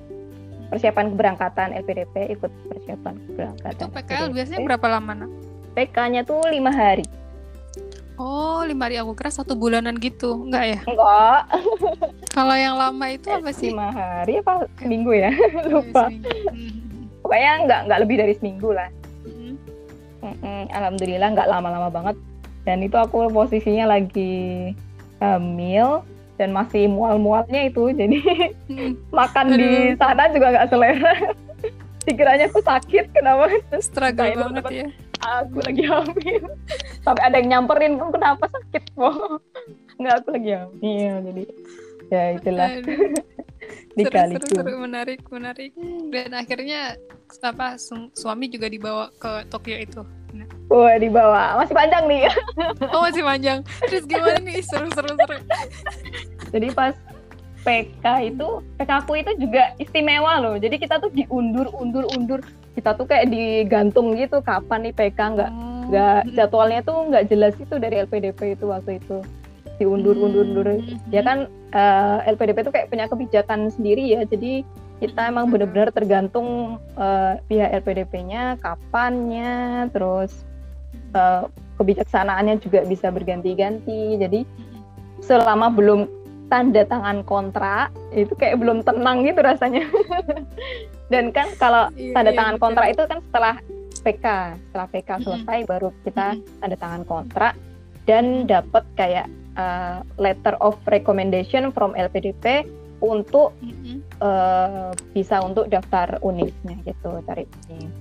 [0.70, 4.34] persiapan keberangkatan LPDP ikut persiapan keberangkatan Itu PKL LPDP.
[4.34, 5.32] biasanya berapa lama, nak?
[5.74, 7.06] PK-nya tuh lima hari
[8.14, 10.38] Oh, lima hari aku kira satu bulanan gitu.
[10.40, 10.80] Enggak ya?
[10.84, 11.42] enggak
[12.38, 13.70] Kalau yang lama itu apa sih?
[13.70, 15.34] lima hari apa seminggu ya
[15.72, 16.30] lupa seminggu.
[16.54, 16.72] Mm.
[17.20, 18.90] pokoknya enggak enggak lebih dari seminggu lah
[19.24, 19.56] Mm.
[20.22, 22.16] Mm-mm, alhamdulillah nggak lama-lama banget
[22.64, 24.72] dan itu aku posisinya lagi
[25.18, 26.00] hamil
[26.34, 28.18] dan masih mual-mualnya itu jadi
[28.68, 28.94] Mm.
[29.18, 29.98] makan di Aduh.
[29.98, 31.14] sana juga nggak selera
[32.06, 33.48] dikiranya aku sakit kenapa
[33.80, 34.88] Struggle Nah, banget ya.
[35.24, 36.44] aku lagi hamil
[37.00, 39.10] sampai ada yang nyamperin kamu kenapa sakit po
[40.00, 41.44] nggak aku lagi hamil jadi
[42.10, 42.70] ya itulah
[43.94, 45.72] dikali seru, seru, seru, menarik, menarik.
[46.10, 46.98] Dan akhirnya
[47.40, 50.02] apa su- suami juga dibawa ke Tokyo itu.
[50.68, 52.22] Wah dibawa masih panjang nih
[52.90, 53.60] Oh masih panjang.
[53.84, 54.60] Terus gimana nih?
[54.62, 55.38] Seru, seru, seru.
[56.50, 56.94] jadi pas
[57.62, 62.44] PK itu PK aku itu juga istimewa loh jadi kita tuh diundur undur undur
[62.74, 65.88] kita tuh kayak digantung gitu kapan nih PK nggak Oh.
[65.88, 69.20] nggak jadwalnya tuh nggak jelas itu dari LPDP itu waktu itu
[69.76, 70.96] diundur undur undur Hmm.
[71.08, 74.64] ya kan eh, LPDP itu kayak punya kebijakan sendiri ya jadi
[75.04, 80.48] kita emang benar-benar tergantung eh, pihak LPDP-nya kapannya terus
[81.12, 81.44] eh,
[81.76, 84.16] kebijaksanaannya juga bisa berganti-ganti.
[84.16, 84.48] Jadi
[85.20, 86.08] selama belum
[86.48, 89.84] tanda tangan kontrak itu kayak belum tenang gitu rasanya.
[91.12, 93.56] Dan kan kalau Iya, tanda iya, tangan kontrak itu kan setelah
[94.04, 94.26] PK
[94.68, 97.54] setelah PK selesai baru kita tanda tangan kontrak
[98.04, 102.68] dan dapat kayak uh, letter of recommendation from LPDP
[103.04, 104.00] untuk Mm-mm.
[104.24, 107.92] uh, bisa untuk daftar univnya gitu cari ini.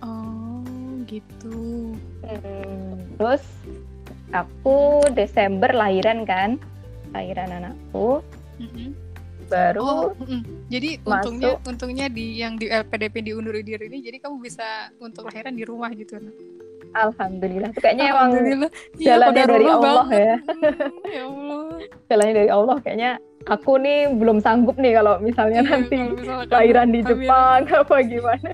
[0.00, 0.62] Oh
[1.10, 1.92] gitu.
[2.22, 3.42] Hmm, terus
[4.30, 6.58] aku Desember lahiran kan
[7.10, 8.22] lahiran anakku
[8.58, 8.94] Mm-mm.
[9.46, 10.42] baru Oh, mm-mm.
[10.70, 11.10] jadi masuk.
[11.10, 15.62] untungnya untungnya di yang di LPDP diundur diri ini, jadi kamu bisa untuk lahiran di
[15.66, 16.18] rumah gitu.
[16.96, 18.70] Alhamdulillah Itu kayaknya emang Alhamdulillah.
[18.96, 20.16] Iya, jalannya pada dari Allah banget.
[20.16, 20.36] ya.
[21.12, 21.64] Ya Allah.
[22.08, 23.10] jalannya dari Allah kayaknya
[23.46, 27.08] aku nih belum sanggup nih kalau misalnya Iya, nanti kalau lahiran di hamil.
[27.14, 28.50] Jepang apa gimana?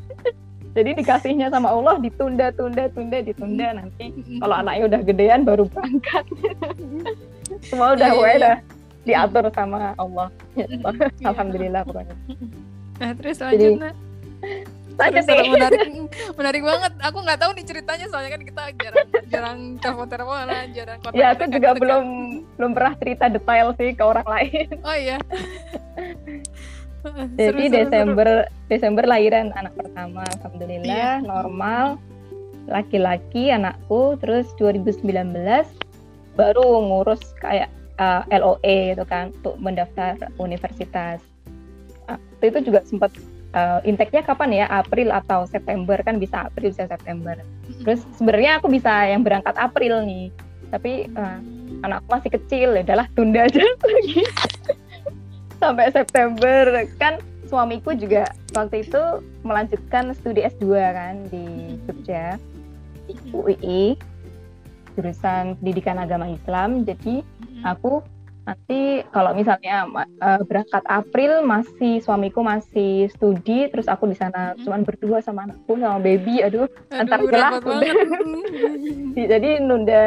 [0.73, 3.67] Jadi dikasihnya sama Allah ditunda tunda tunda ditunda.
[3.77, 4.09] Nanti
[4.41, 6.25] kalau anaknya udah gedean baru berangkat.
[7.69, 8.57] Semua udah Iya, gue iya, udah
[9.05, 10.29] diatur sama Allah.
[10.57, 11.29] Ya, Iya.
[11.29, 12.17] alhamdulillah pokoknya.
[13.01, 13.77] Nah, terus Jadi,
[14.93, 15.81] Seru-seru, nih menarik
[16.39, 16.93] menarik banget.
[17.01, 21.27] Aku nggak tahu nih ceritanya soalnya kan kita jarang jarang telepon teleponan jarang kontak ya
[21.33, 22.05] aku juga belum
[22.61, 24.67] belum pernah cerita detail sih ke orang lain.
[24.89, 25.17] Oh iya.
[27.35, 31.13] Jadi Desember Desember lahiran anak pertama alhamdulillah Iya.
[31.27, 31.99] normal.
[32.71, 35.03] Laki-laki anakku terus 2019
[36.39, 37.67] baru ngurus kayak
[37.99, 41.19] uh, LOE itu kan untuk mendaftar universitas.
[42.07, 43.11] Waktu itu juga sempat
[43.55, 44.67] uh, intake-nya kapan ya?
[44.69, 45.97] April atau September?
[46.03, 47.37] Kan bisa April bisa September.
[47.85, 50.29] Terus sebenarnya aku bisa yang berangkat April nih.
[50.73, 51.39] Tapi uh,
[51.85, 52.77] anakku masih kecil.
[52.77, 53.63] Ya udahlah tunda aja
[53.93, 54.25] lagi.
[55.61, 56.89] Sampai September.
[56.97, 59.03] Kan suamiku juga waktu itu
[59.45, 62.41] melanjutkan studi S2 kan di Jogja
[63.05, 63.83] di UII
[64.97, 66.85] jurusan pendidikan agama Islam.
[66.85, 67.25] Jadi
[67.65, 68.01] aku
[68.43, 69.87] nanti kalau misalnya
[70.19, 74.67] uh, berangkat April masih suamiku masih studi terus aku di sana Mm.
[74.67, 77.49] cuman berdua sama anakku sama baby aduh antar Aduh, udah.
[77.61, 77.95] banget.
[79.15, 80.05] Di- jadi nunda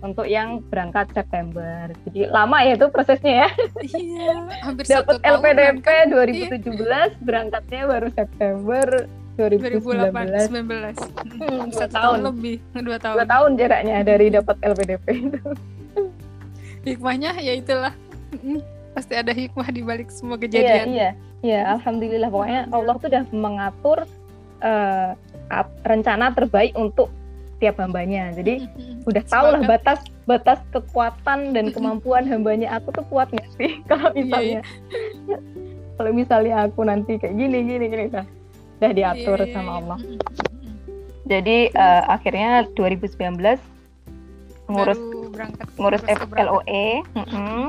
[0.00, 1.88] untuk yang berangkat September.
[2.04, 3.48] Jadi lama ya itu prosesnya ya.
[3.80, 6.04] Iya, hampir dapat LPDP kan.
[6.10, 6.74] 2017
[7.22, 8.86] berangkannya baru September
[9.34, 10.94] 2019 2018 19
[11.34, 13.14] Hmm, dua satu tahun lebih dua tahun.
[13.16, 15.40] Dua tahun jaraknya dari dapat LPDP itu
[16.84, 17.92] hikmahnya ya itulah.
[18.94, 20.86] Pasti ada hikmah di balik semua iya kejadian.
[20.92, 21.10] iya.
[21.44, 22.30] Iya alhamdulillah.
[22.30, 23.98] Pokoknya Allah tuh udah mengatur
[25.50, 27.10] ap- rencana terbaik untuk
[27.58, 28.32] tiap hambanya.
[28.32, 28.64] Jadi
[29.04, 32.80] udah tahu lah batas batas kekuatan dan kemampuan hambanya.
[32.80, 33.80] Aku tuh kuat nggak sih?
[33.90, 34.60] Kalau Iya, misalnya.
[35.94, 38.26] Kalau misalnya aku nanti kayak gini gini gini udah
[38.82, 39.78] udah diatur Iya, iya, sama iya.
[39.84, 39.98] Allah.
[41.24, 43.16] Jadi eh, akhirnya 2019
[44.64, 46.02] ngurus Baru berangkat ngurus.
[46.38, 46.86] LOE
[47.18, 47.64] mm-mm.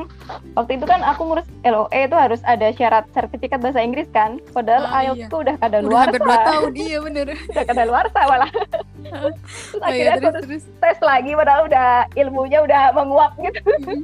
[0.53, 4.85] waktu itu kan aku ngurus LOE itu harus ada syarat sertifikat bahasa Inggris kan padahal
[4.85, 5.31] Ah, IELTS iya.
[5.33, 8.51] tuh udah kada udah luar dua tahun iya bener udah kada luar malah
[9.05, 9.37] terus
[9.77, 14.01] oh, akhirnya iya, terus terus tes lagi padahal udah ilmunya udah menguap gitu Mm.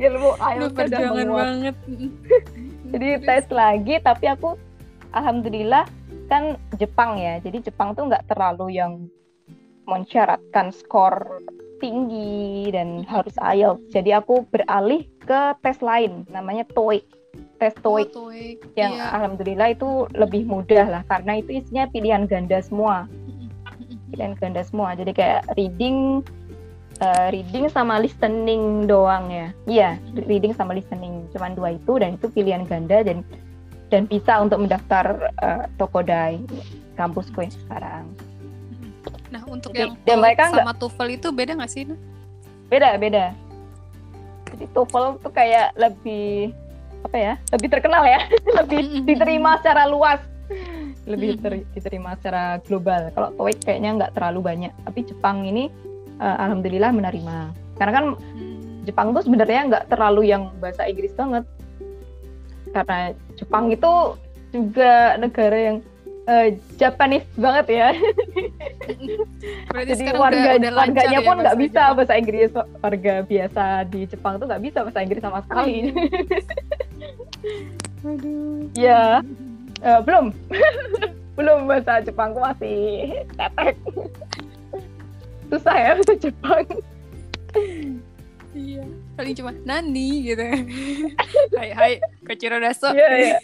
[0.08, 2.10] ilmu IELTS udah menguap banget Mm.
[2.96, 4.56] jadi Terus, tes lagi tapi aku
[5.12, 5.84] alhamdulillah
[6.28, 9.08] kan Jepang ya jadi Jepang tuh nggak terlalu yang
[9.88, 11.40] mensyaratkan skor
[11.78, 17.04] tinggi dan harus IELTS jadi aku beralih ke tes lain namanya TOEIC.
[17.58, 18.58] Tes TOEIC Oh, TOEIC.
[18.78, 19.06] yang Iya.
[19.12, 23.04] alhamdulillah itu lebih mudah lah karena itu isinya pilihan ganda semua.
[24.08, 24.96] Pilihan ganda semua.
[24.96, 26.24] Jadi kayak reading
[26.98, 29.48] eh, reading sama listening doang ya.
[29.68, 29.90] Iya
[30.24, 31.28] reading sama listening.
[31.36, 33.20] Cuman dua itu dan itu pilihan ganda dan
[33.92, 36.40] dan bisa untuk mendaftar eh, Tokodai
[36.96, 38.04] kampusku yang sekarang
[39.28, 41.84] Nah, untuk Jadi- yang dan mereka sama TOEFL itu beda nggak sih?
[42.66, 43.32] Beda beda.
[44.48, 46.52] Jadi TOEFL tuh kayak lebih
[46.98, 48.20] apa ya lebih terkenal ya.
[48.58, 50.18] Lebih diterima secara luas.
[51.04, 53.12] Lebih ter- diterima secara global.
[53.12, 54.72] Kalau TOEIC kayaknya nggak terlalu banyak.
[54.82, 55.68] Tapi Jepang ini
[56.18, 57.36] eh, alhamdulillah menerima.
[57.78, 58.82] Karena kan Hmm.
[58.82, 61.44] Jepang tuh sebenarnya nggak terlalu yang bahasa Inggris banget.
[62.72, 63.92] Karena Jepang itu
[64.48, 65.76] juga negara yang
[66.28, 67.88] eh, Japanese banget ya
[69.72, 71.96] Berarti jadi warga udah, udah warganya ya pun nggak bisa Jepang?
[71.96, 75.76] bahasa Inggris warga biasa di Jepang tuh nggak bisa bahasa Inggris sama sekali
[78.04, 78.68] Aduh.
[78.84, 79.24] ya
[79.80, 80.24] eh, belum
[81.38, 82.78] belum bahasa Jepangku masih
[83.34, 83.76] tetek
[85.48, 86.64] susah ya bahasa Jepang
[88.58, 88.82] Iya.
[89.14, 90.42] Paling cuma nani gitu.
[91.54, 91.92] hai hai,
[92.26, 92.90] kecil daso.
[92.90, 93.38] iya iya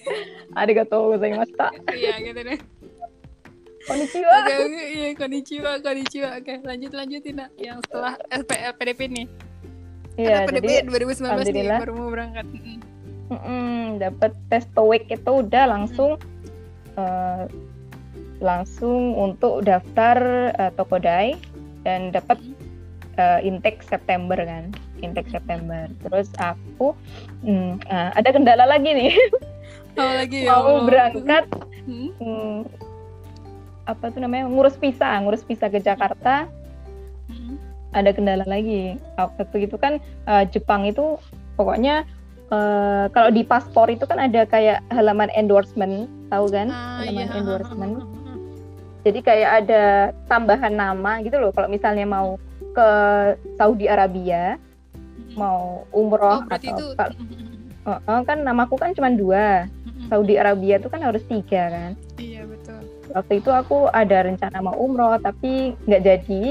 [0.58, 2.58] arigatou gozaimashita Iya gitu deh.
[3.84, 6.28] Konnichiwa Oke, oke, iya konnichiwa, konnichiwa.
[6.40, 9.26] Oke, lanjut lanjutin nak yang setelah SP, LPDP nih.
[10.14, 12.46] iya jadi 2019 nih baru mau berangkat.
[12.46, 12.78] Mm-mm.
[13.34, 16.16] mm, dapat tes TOEIC itu udah langsung
[16.94, 17.44] eh,
[18.38, 20.16] langsung untuk daftar
[20.54, 21.34] eh, Tokodai
[21.82, 22.38] dan dapat
[23.18, 24.70] eh, intake September kan
[25.02, 26.94] intake September terus aku
[27.42, 29.12] hmm, eh, ada kendala lagi nih
[29.94, 30.58] Oh lagi ya.
[30.58, 31.46] mau berangkat
[31.84, 32.64] Hmm?
[33.84, 36.48] Apa tuh namanya ngurus visa ngurus visa ke Jakarta.
[37.24, 37.56] Hmm.
[37.94, 38.98] ada kendala lagi.
[39.14, 41.14] Waktu itu kan eh, Jepang itu
[41.54, 42.02] pokoknya
[42.50, 46.68] eh, kalau di paspor itu kan ada kayak halaman endorsement tahu kan?
[46.74, 47.38] Ah, halaman iya.
[47.38, 47.94] endorsement.
[49.04, 49.82] Jadi kayak ada
[50.26, 51.52] tambahan nama gitu loh.
[51.54, 52.40] Kalau misalnya mau
[52.74, 52.88] ke
[53.54, 54.58] Saudi Arabia
[55.38, 57.18] mau umroh Oh, atau itu kalau-
[57.84, 59.68] Oh, oh, kan namaku kan cuma dua.
[60.08, 61.92] Saudi Arabia itu kan harus tiga kan.
[63.12, 66.42] Waktu itu aku ada rencana mau umroh tapi nggak jadi.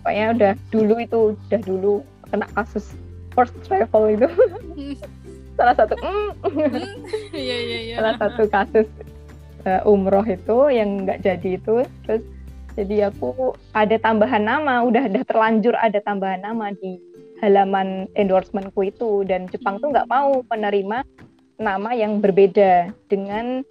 [0.00, 1.94] Pokoknya udah dulu itu udah dulu
[2.32, 2.96] kena kasus
[3.36, 4.28] first travel itu.
[5.58, 6.30] Salah satu mm,
[7.34, 7.94] Iya iya iya.
[7.98, 8.86] salah satu kasus
[9.66, 11.82] eh, umroh itu yang nggak jadi itu.
[12.06, 12.22] Terus
[12.78, 17.02] jadi aku ada tambahan nama udah udah terlanjur ada tambahan nama di
[17.42, 19.26] halaman endorsementku itu.
[19.26, 21.02] Dan Jepang tuh nggak mau menerima
[21.58, 23.66] nama yang berbeda dengan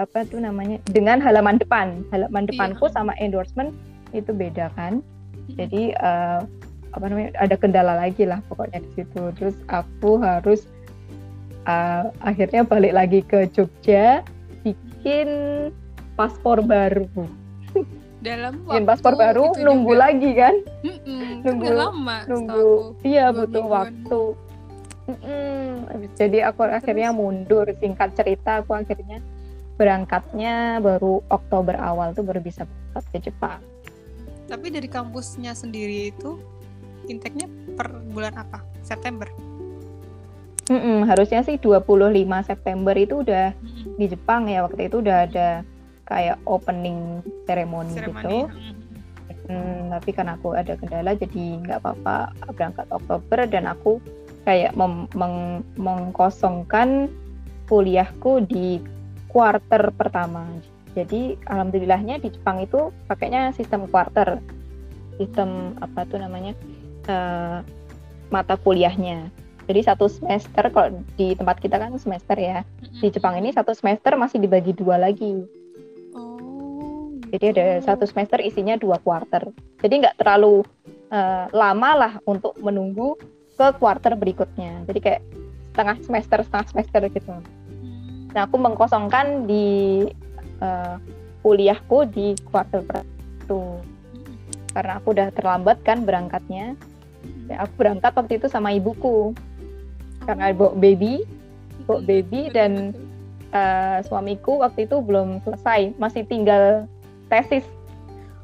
[0.00, 2.00] apa tuh namanya dengan halaman depan.
[2.08, 2.50] Halaman Iya.
[2.50, 3.76] depanku sama endorsement
[4.10, 5.04] itu beda kan?
[5.50, 6.40] Jadi eh,
[6.90, 9.22] apa namanya ada kendala lagi lah pokoknya di situ.
[9.36, 10.64] Terus aku harus
[11.64, 14.24] eh, akhirnya balik lagi ke Jogja
[14.60, 15.28] bikin
[16.14, 17.06] paspor baru.
[18.20, 20.02] Dalam bikin paspor baru itu nunggu juga.
[20.02, 20.54] lagi kan?
[20.82, 23.72] Mm-mm, nunggu- lama nunggu setahu iya butuh mingguan.
[23.74, 24.22] waktu.
[25.02, 25.66] Mm-mm.
[26.14, 27.66] jadi aku akhirnya mundur.
[27.74, 29.18] Singkat cerita aku akhirnya
[29.80, 33.64] berangkatnya baru Oktober awal tuh baru bisa berangkat ke Jepang
[34.44, 36.36] Tapi dari kampusnya sendiri itu
[37.08, 37.48] intake-nya
[37.80, 38.60] per bulan apa?
[38.84, 39.30] September.
[40.68, 41.96] Mm-mm, harusnya sih 25
[42.44, 43.96] September itu udah Mm-mm.
[43.96, 45.48] di Jepang ya waktu itu udah ada
[46.06, 48.50] kayak opening ceremony, gitu.
[49.50, 53.98] Hmm, tapi karena aku ada kendala jadi nggak apa-apa berangkat Oktober dan aku
[54.46, 57.10] kayak mem- meng- mengkosongkan
[57.66, 58.78] kuliahku di
[59.30, 60.46] kuarter pertama.
[60.92, 64.42] Jadi alhamdulillahnya di Jepang itu pakainya sistem kuarter,
[65.16, 66.52] sistem apa tuh namanya
[67.06, 67.58] eh,
[68.34, 69.30] mata kuliahnya.
[69.70, 72.66] Jadi satu semester kalau di tempat kita kan semester ya,
[72.98, 75.46] di Jepang ini satu semester masih dibagi dua lagi.
[76.18, 77.14] Oh.
[77.30, 77.86] Jadi ada gitu.
[77.86, 79.46] satu semester isinya dua kuarter.
[79.78, 80.66] Jadi nggak terlalu
[81.14, 83.14] eh, lama lah untuk menunggu
[83.54, 84.82] ke kuarter berikutnya.
[84.90, 85.22] Jadi kayak
[85.70, 87.34] setengah semester setengah semester gitu.
[88.30, 90.06] Nah aku mengkosongkan di
[90.60, 90.96] eh,
[91.40, 93.82] kuliahku di kuarter pertama
[94.70, 96.78] karena aku udah terlambat kan berangkatnya.
[97.50, 99.34] Ya, aku berangkat waktu itu sama ibuku
[100.22, 101.26] karena bawa baby,
[101.90, 102.94] bawa baby dan
[103.50, 106.86] eh, suamiku waktu itu belum selesai, masih tinggal
[107.26, 107.66] tesis,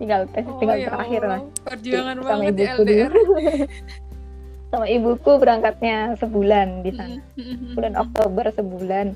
[0.03, 1.41] tinggal tesis Oh, tinggal ya terakhir lah.
[1.41, 1.63] Allah.
[1.63, 2.91] Perjuangan Sama banget ibuku dulu.
[2.91, 3.13] LDR.
[4.75, 7.79] Sama ibuku berangkatnya sebulan di sana, Mm-mm.
[7.79, 9.07] bulan Oktober sebulan.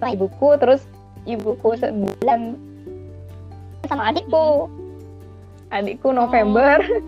[0.00, 0.82] Sama ibuku terus
[1.28, 2.56] ibuku sebulan
[3.90, 4.70] sama adikku
[5.74, 7.02] adikku November oh.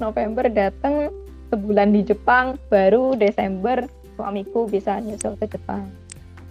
[0.02, 1.12] November datang
[1.52, 3.84] sebulan di Jepang baru Desember
[4.16, 5.86] suamiku bisa nyusul ke Jepang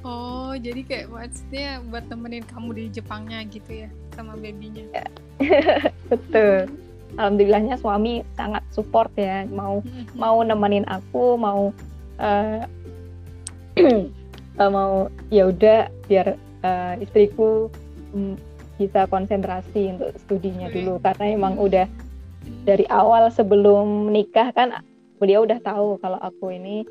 [0.06, 5.06] oh jadi kayak maksudnya buat temenin kamu di Jepangnya gitu ya sama babynya ya.
[6.12, 6.70] betul
[7.18, 10.16] alhamdulillahnya suami sangat support ya mau mm-hmm.
[10.16, 11.74] mau nemenin aku mau
[12.22, 12.62] uh,
[14.70, 17.72] mau ya udah biar uh, istriku
[18.14, 18.38] um,
[18.78, 21.86] bisa konsentrasi untuk studinya dulu karena emang udah
[22.66, 24.82] dari awal sebelum menikah kan
[25.22, 26.82] beliau udah tahu kalau aku ini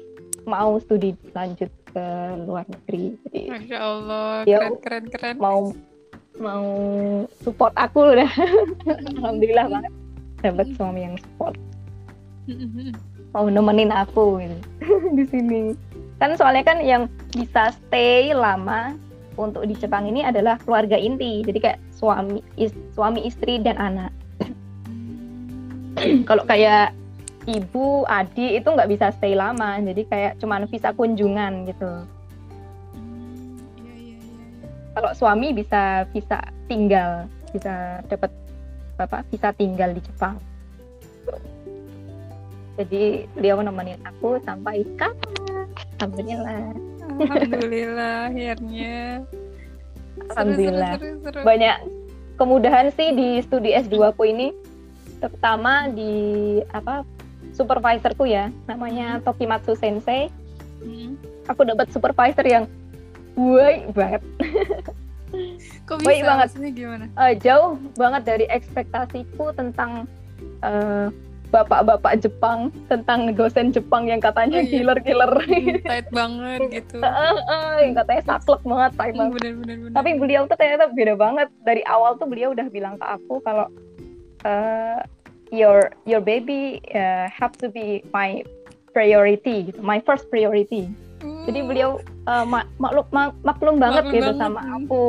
[0.47, 2.07] mau studi lanjut ke
[2.47, 3.19] luar negeri.
[3.27, 5.35] Jadi, Masya Allah, keren keren keren.
[5.43, 5.75] Mau
[6.39, 6.69] mau
[7.43, 8.31] support aku udah,
[9.19, 9.93] alhamdulillah banget
[10.41, 11.59] dapat suami yang support.
[13.31, 14.59] mau nemenin aku gitu.
[15.19, 15.61] di sini.
[16.21, 18.93] Kan soalnya kan yang bisa stay lama
[19.41, 21.41] untuk di Jepang ini adalah keluarga inti.
[21.41, 24.13] Jadi kayak suami is, suami istri dan anak.
[26.29, 26.93] Kalau kayak
[27.49, 29.81] ibu, adik itu nggak bisa stay lama.
[29.81, 31.93] Jadi kayak cuman visa kunjungan gitu.
[34.93, 37.25] Kalau suami bisa visa tinggal,
[37.57, 38.29] bisa dapat
[39.01, 39.25] apa?
[39.33, 40.37] Visa tinggal di Jepang.
[42.77, 45.50] Jadi beliau nemenin aku sampai kapan?
[45.99, 46.61] Alhamdulillah.
[47.21, 48.99] Alhamdulillah akhirnya.
[50.33, 50.93] Alhamdulillah.
[50.97, 51.41] Seru, seru, seru.
[51.45, 51.77] Banyak
[52.41, 54.53] kemudahan sih di studi S2 aku ini.
[55.21, 56.13] Terutama di
[56.73, 57.05] apa
[57.53, 59.25] supervisorku ya, namanya hmm.
[59.29, 60.33] Tokimatsu Sensei.
[60.81, 61.21] Hmm.
[61.51, 62.65] Aku dapat supervisor yang
[63.37, 64.23] baik banget.
[65.87, 66.09] Kok bisa?
[66.09, 66.49] Baik banget.
[66.75, 67.05] gimana?
[67.15, 70.09] Uh, jauh banget dari ekspektasiku tentang
[70.65, 71.13] uh,
[71.51, 75.83] bapak-bapak Jepang tentang dosen Jepang yang katanya killer-killer oh, iya.
[75.83, 79.95] tight banget gitu uh, uh, yang katanya saklek banget tight banget bener, bener, bener.
[79.95, 83.67] tapi beliau tuh ternyata beda banget dari awal tuh beliau udah bilang ke aku kalau
[84.47, 85.03] uh,
[85.51, 88.41] your your baby uh, have to be my
[88.95, 90.87] priority gitu my first priority
[91.27, 91.45] uh.
[91.51, 91.99] jadi beliau
[92.31, 94.43] uh, mak maklum mak maklum banget maklum gitu banget.
[94.43, 95.03] sama aku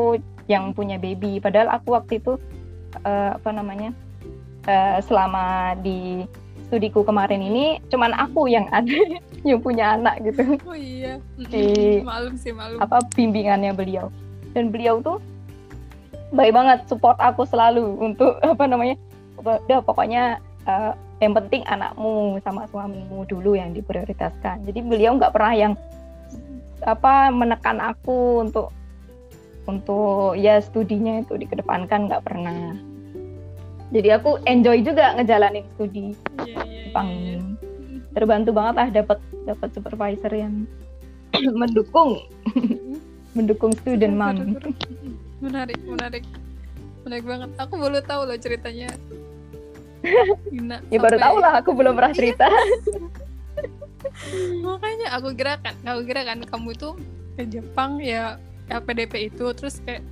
[0.50, 2.42] yang punya baby padahal aku waktu itu
[3.06, 3.94] uh, apa namanya
[4.68, 6.26] uh, selama di
[6.72, 8.96] studiku kemarin ini cuman aku yang ada
[9.44, 10.56] yang punya anak gitu.
[10.64, 11.20] Oh iya.
[11.36, 12.80] Di malum sih malum.
[12.80, 14.08] Apa bimbingannya beliau.
[14.56, 15.20] Dan beliau tuh
[16.32, 18.96] baik banget support aku selalu untuk apa namanya?
[19.42, 24.64] Udah pokoknya uh, yang penting anakmu sama suamimu dulu yang diprioritaskan.
[24.66, 25.74] Jadi beliau nggak pernah yang
[26.82, 28.74] apa menekan aku untuk
[29.70, 32.74] untuk ya studinya itu dikedepankan nggak pernah
[33.92, 36.16] jadi aku enjoy juga ngejalanin studi
[36.48, 37.08] yeah, yeah, Jepang.
[37.12, 38.02] yeah, yeah.
[38.12, 40.68] terbantu banget lah dapat dapat supervisor yang
[41.62, 42.20] mendukung.
[43.32, 44.60] Mendukung student mom
[45.44, 46.24] menarik menarik.
[47.02, 47.50] Menarik banget.
[47.58, 48.94] Aku baru tahu loh ceritanya.
[50.54, 52.46] Gina, ya baru tahu lah aku belum pernah cerita.
[54.66, 55.74] Makanya aku kira kan.
[55.82, 56.46] Aku kira kan.
[56.46, 56.94] Kamu tuh
[57.34, 58.38] ke Jepang ya
[58.70, 59.50] PDP itu.
[59.58, 60.06] Terus kayak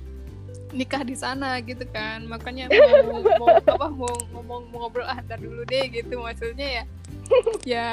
[0.70, 2.26] nikah di sana gitu kan.
[2.26, 6.84] Makanya mau mau apa mau ngomong mau ngobrol ah ntar dulu deh gitu maksudnya ya.
[7.62, 7.88] Ya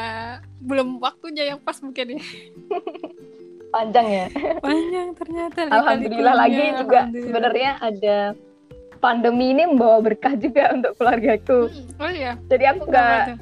[0.66, 2.22] belum waktunya yang pas mungkin ya.
[3.74, 4.26] Panjang ya.
[4.64, 8.18] Panjang ternyata alhamdulillah lagi juga sebenarnya ada
[8.98, 12.34] pandemi ini membawa berkah juga untuk keluargaku hmm, oh iya.
[12.50, 13.38] Jadi aku gak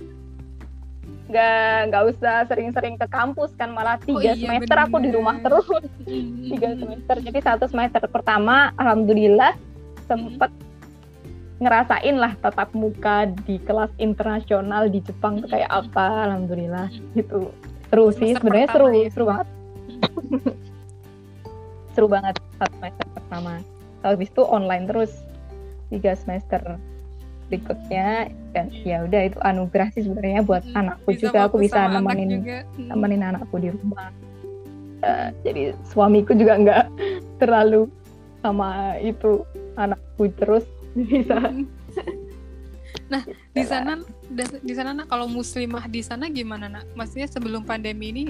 [1.25, 4.85] nggak nggak usah sering-sering ke kampus kan malah oh tiga oh, iya, semester bener.
[4.85, 5.65] aku di rumah terus.
[6.05, 6.49] Hmm.
[6.53, 7.15] tiga semester.
[7.17, 9.57] Jadi satu semester pertama alhamdulillah
[10.05, 10.53] sempet
[11.57, 17.49] ngerasain lah tatap muka di kelas internasional di Jepang tuh kayak apa alhamdulillah gitu.
[17.89, 19.09] Seru sih sebenarnya seru ya.
[19.09, 19.47] seru banget.
[21.95, 23.53] Seru banget satu semester pertama.
[24.03, 25.11] Habis itu online terus
[25.88, 26.75] tiga semester
[27.49, 31.45] berikutnya dan ya udah itu anugerah sih sebenarnya buat hmm, anakku juga.
[31.49, 32.88] Aku bisa nemenin anak hmm.
[32.89, 34.10] nemenin anakku di rumah.
[35.05, 36.84] Uh, jadi suamiku juga nggak
[37.41, 37.86] terlalu
[38.41, 39.45] sama itu
[39.78, 40.65] anakku terus.
[40.95, 41.36] Bisa.
[41.36, 41.67] Hmm.
[43.05, 43.22] nah
[43.53, 44.01] di sana
[44.63, 46.86] di sana nak kalau muslimah di sana gimana nak?
[46.95, 48.26] Maksudnya sebelum pandemi ini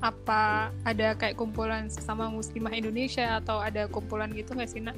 [0.00, 4.96] apa ada kayak kumpulan sesama muslimah Indonesia atau ada kumpulan gitu nggak sih nak?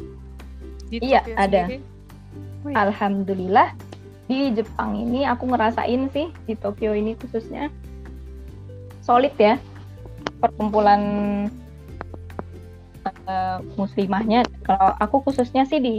[0.89, 1.69] Iya ada.
[1.69, 2.02] sendiri?
[2.71, 3.75] Alhamdulillah
[4.31, 7.67] di Jepang ini aku ngerasain sih di Tokyo ini khususnya
[9.03, 9.59] solid ya
[10.39, 11.03] perkumpulan
[13.27, 14.47] uh, muslimahnya.
[14.63, 15.97] Kalau aku khususnya sih di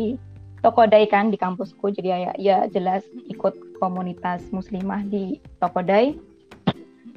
[0.63, 3.51] Tokodai kan di kampusku jadi ya, ya jelas ikut
[3.83, 6.15] komunitas muslimah di Tokodai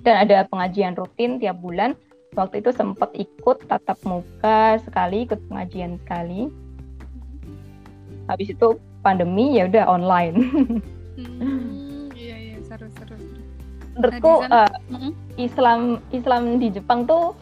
[0.02, 1.94] dan ada pengajian rutin tiap bulan
[2.34, 6.50] waktu itu sempat ikut tatap muka sekali, ikut pengajian sekali.
[8.26, 8.74] Habis itu
[9.06, 10.36] pandemi ya udah online.
[11.16, 13.14] Hmm, iya iya seru seru.
[13.14, 13.40] seru.
[13.94, 14.32] Menurutku
[14.90, 15.10] Mm-mm.
[15.38, 15.80] Islam
[16.10, 17.32] Islam di Jepang tuh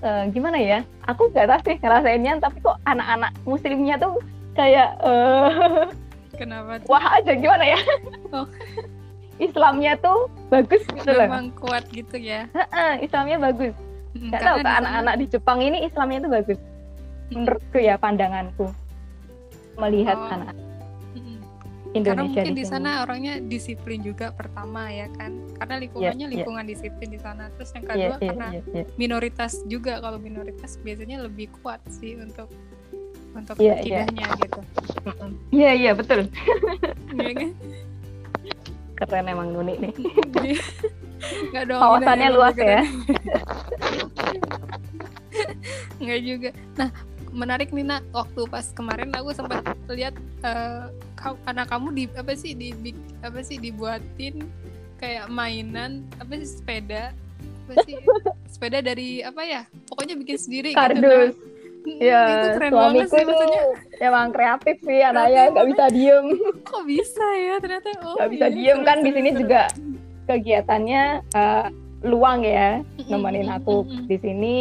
[0.00, 0.80] eh, gimana ya?
[1.10, 4.22] Aku nggak tahu sih ngerasainnya, tapi kok anak-anak Muslimnya tuh
[4.54, 5.90] kayak eh,
[6.38, 6.78] Kenapa?
[6.80, 6.88] tuh?
[6.88, 7.80] wah aja gimana ya?
[8.32, 8.46] Oh.
[9.36, 11.26] Islamnya tuh bagus gitu loh.
[11.26, 12.46] Memang kuat gitu ya.
[13.02, 13.74] Islamnya bagus.
[14.14, 16.58] Karena tahu ke sana- anak-anak di Jepang ini Islamnya tuh bagus.
[17.34, 18.70] Menurutku ya pandanganku
[19.74, 20.30] melihat Oh.
[20.30, 20.54] anak.
[21.94, 25.30] Karena Indonesia mungkin di, sana orangnya disiplin juga pertama ya kan.
[25.54, 26.32] Karena lingkungannya iya.
[26.34, 27.46] lingkungan disiplin di sana.
[27.54, 28.84] Terus yang Iya, kedua iya, karena iya, iya.
[28.98, 32.50] minoritas juga kalau minoritas biasanya lebih kuat sih untuk
[33.30, 34.02] untuk Iya, iya.
[34.10, 34.60] akidahnya gitu.
[35.06, 35.30] Mm-mm.
[35.54, 36.20] Iya, iya, betul.
[37.14, 37.50] Iya kan?
[38.94, 39.92] Keren emang Nuni nih.
[41.54, 41.78] Nggak dong.
[41.78, 42.82] Kawasannya luas ya.
[42.82, 42.86] keren.
[46.02, 46.48] Nggak juga.
[46.74, 46.90] Nah,
[47.30, 48.02] menarik nih nak.
[48.10, 50.90] Waktu pas kemarin aku sempat lihat kau-
[51.44, 52.70] anak kamu di apa sih di
[53.24, 54.44] apa sih dibuatin
[55.00, 57.16] kayak mainan apa sih sepeda?
[57.64, 57.96] Apa sih?
[58.52, 61.32] Sepeda dari apa ya pokoknya bikin sendiri Kardus.
[61.34, 61.52] gitu.
[61.84, 63.62] Mm, Ya, itu keren suamiku sih maksudnya.
[64.00, 66.26] emang kreatif sih anaknya nggak bisa diem,
[66.64, 67.88] kok bisa ya ternyata?
[68.00, 69.62] Oh nggak bisa iya, diem kan di sini juga
[70.24, 71.66] kegiatannya eh,
[72.04, 74.56] luang ya nemenin aku di sini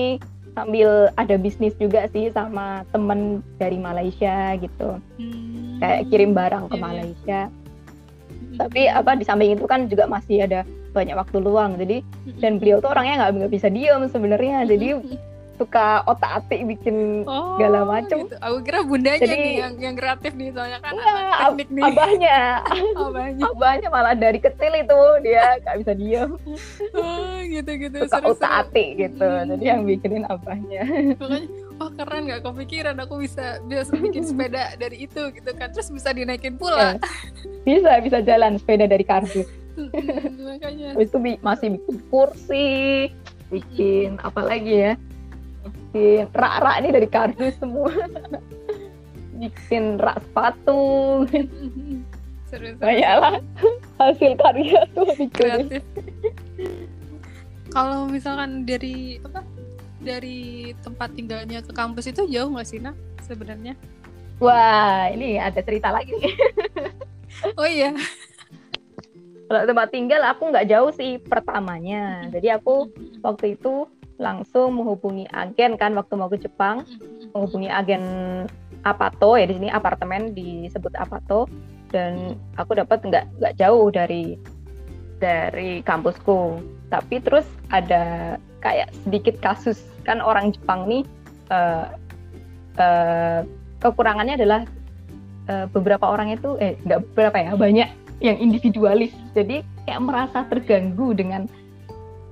[0.54, 6.78] sambil ada bisnis juga sih sama temen dari Malaysia gitu Hmm, kayak kirim barang ke
[6.78, 6.86] iya, iya.
[6.86, 8.58] Malaysia Mm-mm.
[8.62, 10.62] tapi apa di samping itu kan juga masih ada
[10.94, 12.06] banyak waktu luang jadi
[12.38, 15.33] dan beliau tuh orangnya nggak nggak bisa diem sebenarnya jadi Mm-mm.
[15.54, 18.26] Suka otak atik bikin oh, segala macem.
[18.26, 18.36] gitu.
[18.42, 21.70] aku kira bundanya Jadi- nih yang yang kreatif nih soalnya kan Enggak, anak ab- teknik
[21.70, 21.84] nih.
[21.86, 22.40] abahnya.
[23.14, 26.32] Banyak abahnya malah dari kecil itu dia nggak bisa diem.
[26.98, 29.28] Oh gitu gitu suka seru otak atik gitu.
[29.30, 30.82] Jadi yang bikinin abahnya.
[31.22, 31.48] Makanya
[31.82, 35.70] oh keren nggak kepikiran aku bisa bisa bikin sepeda dari itu gitu kan.
[35.70, 36.98] Terus bisa dinaikin pula.
[37.62, 39.46] Bisa bisa jalan sepeda dari kardus.
[40.42, 40.98] Makanya.
[40.98, 42.70] Habis itu masih bikin kursi
[43.54, 44.94] bikin apa lagi ya
[45.94, 47.94] bikin rak-rak ini dari kardus semua.
[49.44, 50.82] Bikin rak sepatu.
[52.50, 52.82] Seru seru.
[52.82, 53.36] Banyak lah
[54.02, 55.82] hasil karya tuh bikin.
[57.70, 59.46] Kalau misalkan dari apa
[60.02, 63.78] dari tempat tinggalnya ke kampus itu jauh nggak sih nak sebenarnya?
[64.42, 66.34] Wah ini ada cerita lagi nih.
[67.58, 67.92] Oh iya.
[69.50, 72.30] Kalau tempat tinggal aku nggak jauh sih pertamanya.
[72.30, 72.94] Jadi aku
[73.26, 73.90] waktu itu
[74.22, 76.86] langsung menghubungi agen kan waktu mau ke Jepang.
[77.34, 78.04] Menghubungi agen
[78.84, 81.50] Apato ya di sini apartemen disebut Apato.
[81.94, 84.38] Dan aku dapat nggak nggak jauh dari
[85.22, 86.62] dari kampusku.
[86.90, 89.82] Tapi terus ada kayak sedikit kasus.
[90.04, 91.04] Kan orang Jepang nih
[91.50, 91.86] eh,
[92.82, 93.40] eh,
[93.82, 94.62] kekurangannya adalah
[95.48, 97.90] eh, beberapa orang itu eh nggak beberapa ya banyak
[98.22, 99.14] yang individualis.
[99.34, 101.46] Jadi kayak merasa terganggu dengan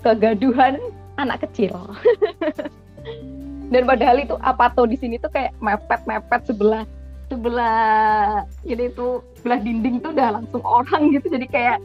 [0.02, 0.80] kegaduhan
[1.18, 1.74] anak kecil.
[3.72, 6.84] Dan padahal itu apato di sini tuh kayak mepet mepet sebelah
[7.32, 11.32] sebelah ini tuh sebelah dinding tuh udah langsung orang gitu.
[11.32, 11.80] Jadi kayak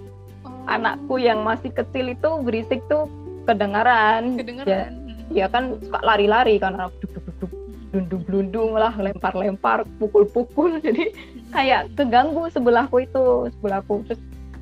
[0.46, 3.10] Oh, anakku yang masih kecil itu berisik tuh
[3.50, 4.38] kedengaran.
[4.38, 4.92] Ya, kedengeran
[5.34, 7.52] ya kan suka lari-lari karena duk duk duk duk
[7.90, 11.10] blundung blundung lah lempar lempar pukul pukul jadi
[11.50, 14.06] kayak keganggu sebelahku itu sebelahku.
[14.06, 14.20] Terus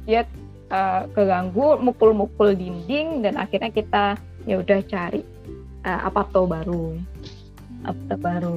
[0.09, 0.23] dia
[0.73, 4.05] eh, keganggu mukul mukul dinding dan akhirnya kita
[4.45, 5.23] ya udah cari
[5.85, 6.97] eh, apato baru.
[7.85, 8.55] Apato baru.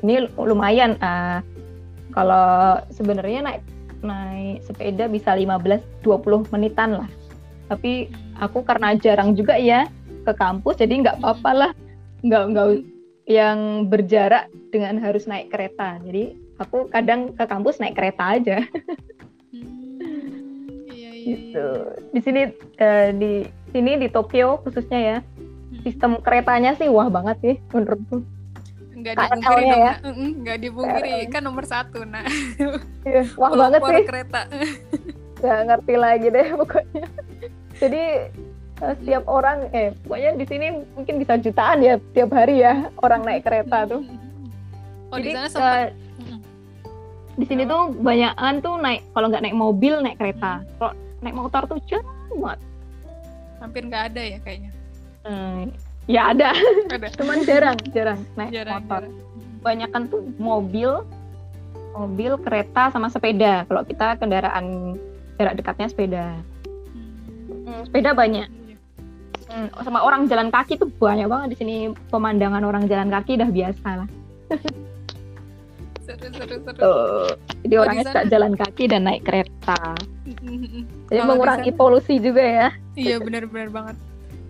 [0.00, 1.38] Ini lumayan eh,
[2.12, 3.62] kalau sebenarnya naik
[4.00, 7.10] naik sepeda bisa 15-20 menitan lah.
[7.68, 8.10] Tapi
[8.40, 9.86] aku karena jarang juga ya
[10.26, 11.72] ke kampus jadi nggak apa-apa lah.
[12.24, 12.68] Nggak nggak
[13.30, 16.02] yang berjarak dengan harus naik kereta.
[16.02, 18.58] Jadi aku kadang ke kampus naik kereta aja.
[19.50, 19.79] Hmm,
[21.24, 21.66] gitu.
[22.12, 22.42] Di sini
[22.80, 23.32] eh, di
[23.70, 25.18] sini di Tokyo khususnya ya.
[25.86, 28.26] Sistem keretanya sih wah banget sih menurutku.
[29.00, 29.80] Nggak dipungkiri dong.
[29.80, 29.92] ya.
[30.12, 32.24] Nggak dipungkiri kan nomor satu nah.
[33.00, 34.04] Iya, wah banget sih.
[34.04, 34.40] kereta.
[35.40, 37.06] Nggak ngerti lagi deh pokoknya.
[37.80, 38.02] Jadi
[38.84, 43.24] eh, setiap orang eh pokoknya di sini mungkin bisa jutaan ya tiap hari ya orang
[43.24, 44.04] naik kereta tuh.
[45.10, 45.88] Oh di jadi sana sempat eh,
[47.40, 50.60] di sini tuh banyakan tuh naik kalau nggak naik mobil naik kereta.
[50.76, 52.60] Kalau naik motor tuh jarang banget
[53.60, 54.70] hampir nggak ada ya kayaknya.
[55.28, 55.68] Hmm,
[56.08, 56.50] ya ada.
[56.88, 57.08] Ada.
[57.20, 59.04] Cuman jarang jarang naik jarang motor.
[59.04, 59.28] jarang.
[59.60, 61.04] banyakan tuh mobil
[61.92, 63.68] mobil kereta sama sepeda.
[63.68, 64.96] Kalau kita kendaraan
[65.36, 66.24] jarak dekatnya sepeda.
[66.88, 67.68] Hmm.
[67.68, 68.48] Hmm, sepeda banyak.
[68.48, 68.76] Iya.
[69.52, 71.74] Hmm, sama orang jalan kaki tuh banyak banget di sini.
[72.08, 74.08] Pemandangan orang jalan kaki udah biasa lah.
[76.16, 77.28] seru seru seru Tuh.
[77.62, 79.78] Jadi Oh, orangnya suka jalan kaki dan naik kereta.
[80.26, 82.68] Jadi Kalau mengurangi polusi juga ya.
[82.94, 83.96] iya benar-benar banget.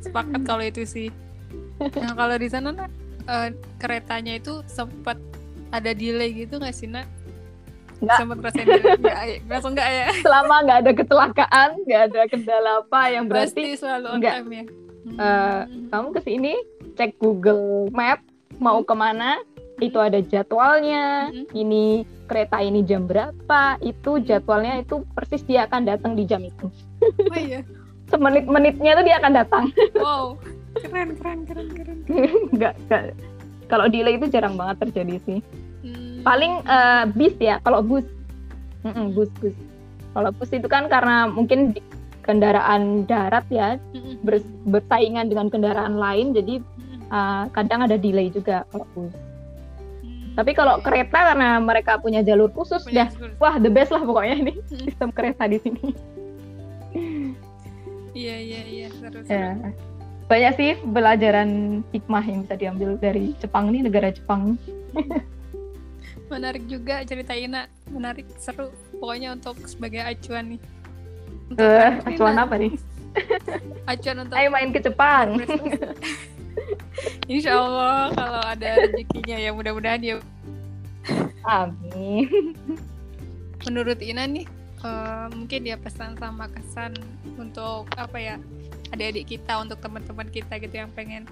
[0.00, 1.08] Sepakat kalau itu sih.
[1.80, 2.92] Nah kalau di sana nak
[3.24, 3.48] eh,
[3.80, 5.16] keretanya itu sempat
[5.70, 7.08] ada delay gitu nggak sih nak?
[8.00, 8.18] Nggak.
[8.20, 8.96] sempat ngerasain delay?
[9.00, 10.06] Nggak ya langsung nggak ya?
[10.20, 14.64] Selama nggak ada kecelakaan, nggak ada kendala apa yang pasti berarti selalu on time ya.
[15.00, 16.52] Eh, kamu ke sini
[16.94, 18.20] cek Google Map
[18.60, 19.40] mau ke mana
[19.82, 21.28] itu ada jadwalnya.
[21.28, 21.44] Mhm.
[21.52, 21.84] ini
[22.24, 23.76] kereta ini jam berapa?
[23.80, 26.70] Itu jadwalnya itu persis dia akan datang di jam itu.
[27.02, 27.64] Oh iya.
[28.10, 29.64] Semenit-menitnya tuh dia akan datang.
[29.96, 30.38] Wow.
[30.70, 31.98] Keren keren keren keren.
[32.54, 33.02] Nggak nggak.
[33.66, 35.40] Kalau delay itu jarang banget terjadi sih.
[35.80, 36.20] Hmm.
[36.20, 38.04] paling eh, bis ya kalau bus.
[38.84, 39.56] Mm-mm, bus bus.
[40.12, 41.82] Kalau bus itu kan karena mungkin di-
[42.20, 43.80] kendaraan darat ya
[44.20, 46.60] ber- bersaingan dengan kendaraan lain jadi
[47.08, 49.10] eh, kadang ada delay juga kalau bus.
[49.10, 49.29] Hmm.
[50.32, 53.08] Tapi kalau kereta karena mereka punya jalur khusus Punya dah.
[53.12, 53.30] jalur.
[53.36, 54.66] wah the best lah pokoknya ini Mm.
[54.86, 55.84] sistem kereta di sini.
[58.10, 59.30] Iya iya iya seru seru.
[59.30, 59.54] Ya.
[60.26, 61.50] Banyak sih pelajaran
[61.88, 64.54] hikmah yang bisa diambil dari Jepang nih negara Jepang.
[66.26, 68.70] Menarik juga cerita Ina menarik seru.
[68.96, 70.60] Pokoknya untuk sebagai acuan nih.
[71.48, 72.42] Untuk anak acuan Ina.
[72.44, 72.72] apa nih?
[73.90, 75.42] Acuan untuk ayo main ke Jepang
[77.32, 80.16] Insya Allah kalau ada rezekinya ya mudah-mudahan ya.
[81.46, 82.54] Amin.
[83.66, 84.46] Menurut Ina nih
[84.84, 86.96] eh, mungkin dia pesan sama kesan
[87.36, 88.36] untuk apa ya
[88.90, 91.24] adik-adik kita untuk teman-teman kita gitu yang pengen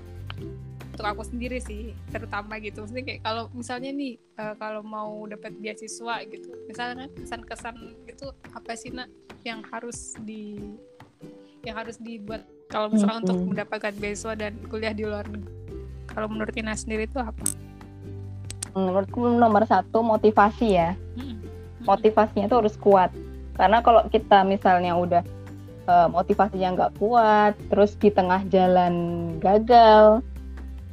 [0.92, 2.84] untuk aku sendiri sih terutama gitu.
[2.84, 7.76] Maksudnya kayak kalau misalnya nih eh, kalau mau dapat beasiswa gitu misalnya kesan-kesan
[8.08, 9.08] gitu apa sih nak
[9.46, 10.58] yang harus di
[11.62, 13.50] yang harus dibuat kalau misalnya untuk Mm-mm.
[13.56, 15.56] mendapatkan beasiswa dan kuliah di luar negeri
[16.08, 17.46] kalau menurut Ina sendiri itu apa?
[18.78, 20.94] menurutku nomor satu motivasi ya.
[21.82, 23.10] Motivasinya itu harus kuat.
[23.58, 25.22] Karena kalau kita misalnya udah
[25.88, 28.94] eh, motivasinya nggak kuat terus di tengah jalan
[29.42, 30.22] gagal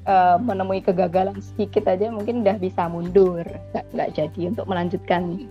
[0.07, 3.45] eh, menemui kegagalan sedikit aja mungkin udah bisa mundur.
[3.93, 5.45] Nggak jadi untuk melanjutkan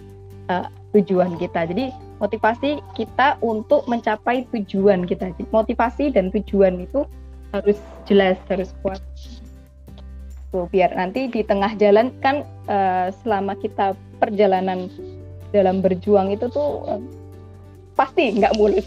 [0.51, 0.67] eh,
[0.97, 1.71] tujuan kita.
[1.71, 5.35] Jadi motivasi kita untuk mencapai tujuan kita.
[5.51, 7.07] Motivasi dan tujuan itu
[7.55, 9.01] harus jelas harus kuat.
[10.51, 14.87] Tuh biar nanti di tengah jalan kan eh, selama kita perjalanan
[15.51, 17.03] dalam berjuang itu tuh eh,
[17.95, 18.87] pasti nggak mulus.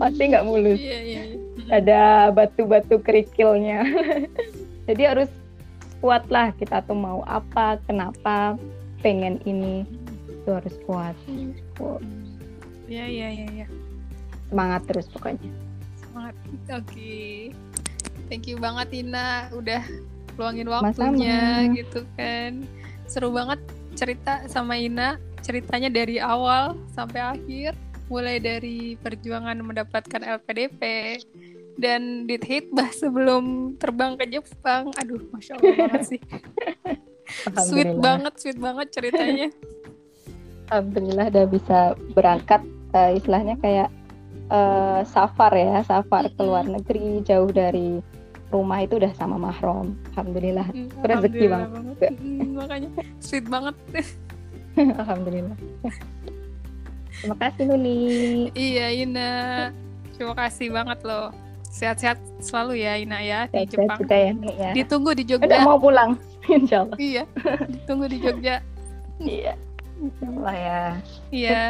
[0.00, 0.80] Pasti nggak mulus.
[0.80, 1.22] Iya iya.
[1.28, 1.42] iya.
[1.68, 3.84] ada batu-batu kerikilnya.
[4.88, 5.28] Jadi harus
[6.00, 8.56] kuat lah kita tuh mau apa kenapa
[9.02, 9.84] pengen ini
[10.48, 11.12] itu harus kuat.
[12.88, 13.46] Iya iya iya.
[13.52, 13.68] iya.
[14.48, 15.52] semangat terus pokoknya
[16.00, 16.34] Semangat.
[16.72, 17.52] Oke.
[18.32, 19.84] Thank you banget Ina udah
[20.40, 22.64] luangin waktunya gitu kan.
[23.04, 23.60] Seru banget
[23.92, 25.20] cerita sama Ina.
[25.44, 27.76] Ceritanya dari awal sampai akhir.
[28.08, 30.80] Mulai dari perjuangan mendapatkan LPDP
[31.76, 34.96] dan dithitbah sebelum terbang ke Jepang.
[34.96, 36.20] Aduh, masya Allah banget sih.
[37.68, 39.52] Sweet banget, sweet banget ceritanya.
[40.68, 41.78] Alhamdulillah udah bisa
[42.12, 42.60] berangkat
[42.92, 43.88] eh, istilahnya kayak
[44.48, 48.00] eh, safar ya safar ke luar negeri jauh dari
[48.48, 51.96] rumah itu udah sama mahram Alhamdulillah Hmm, Rezeki alhamdulillah banget.
[52.16, 52.88] Hmm, makanya
[53.18, 53.74] sweet banget.
[55.00, 55.56] Alhamdulillah
[57.12, 57.98] terima kasih Nuni
[58.54, 59.30] Iya Ina,
[60.14, 61.34] terima kasih banget loh.
[61.68, 63.98] Sehat-sehat selalu ya Ina ya di Sehat-sehat Jepang.
[64.00, 65.58] juga ya ya Ditunggu di udah Jogja.
[65.60, 66.10] mau pulang
[66.48, 67.22] Insya Allah Iya,
[67.68, 68.56] ditunggu di Jogja.
[69.18, 69.52] iya
[69.98, 70.82] Insya Allah ya
[71.34, 71.64] Iya.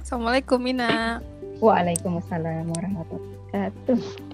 [0.00, 1.20] Assalamualaikum Ina.
[1.60, 4.27] Waalaikumsalam warahmatullahi wabarakatuh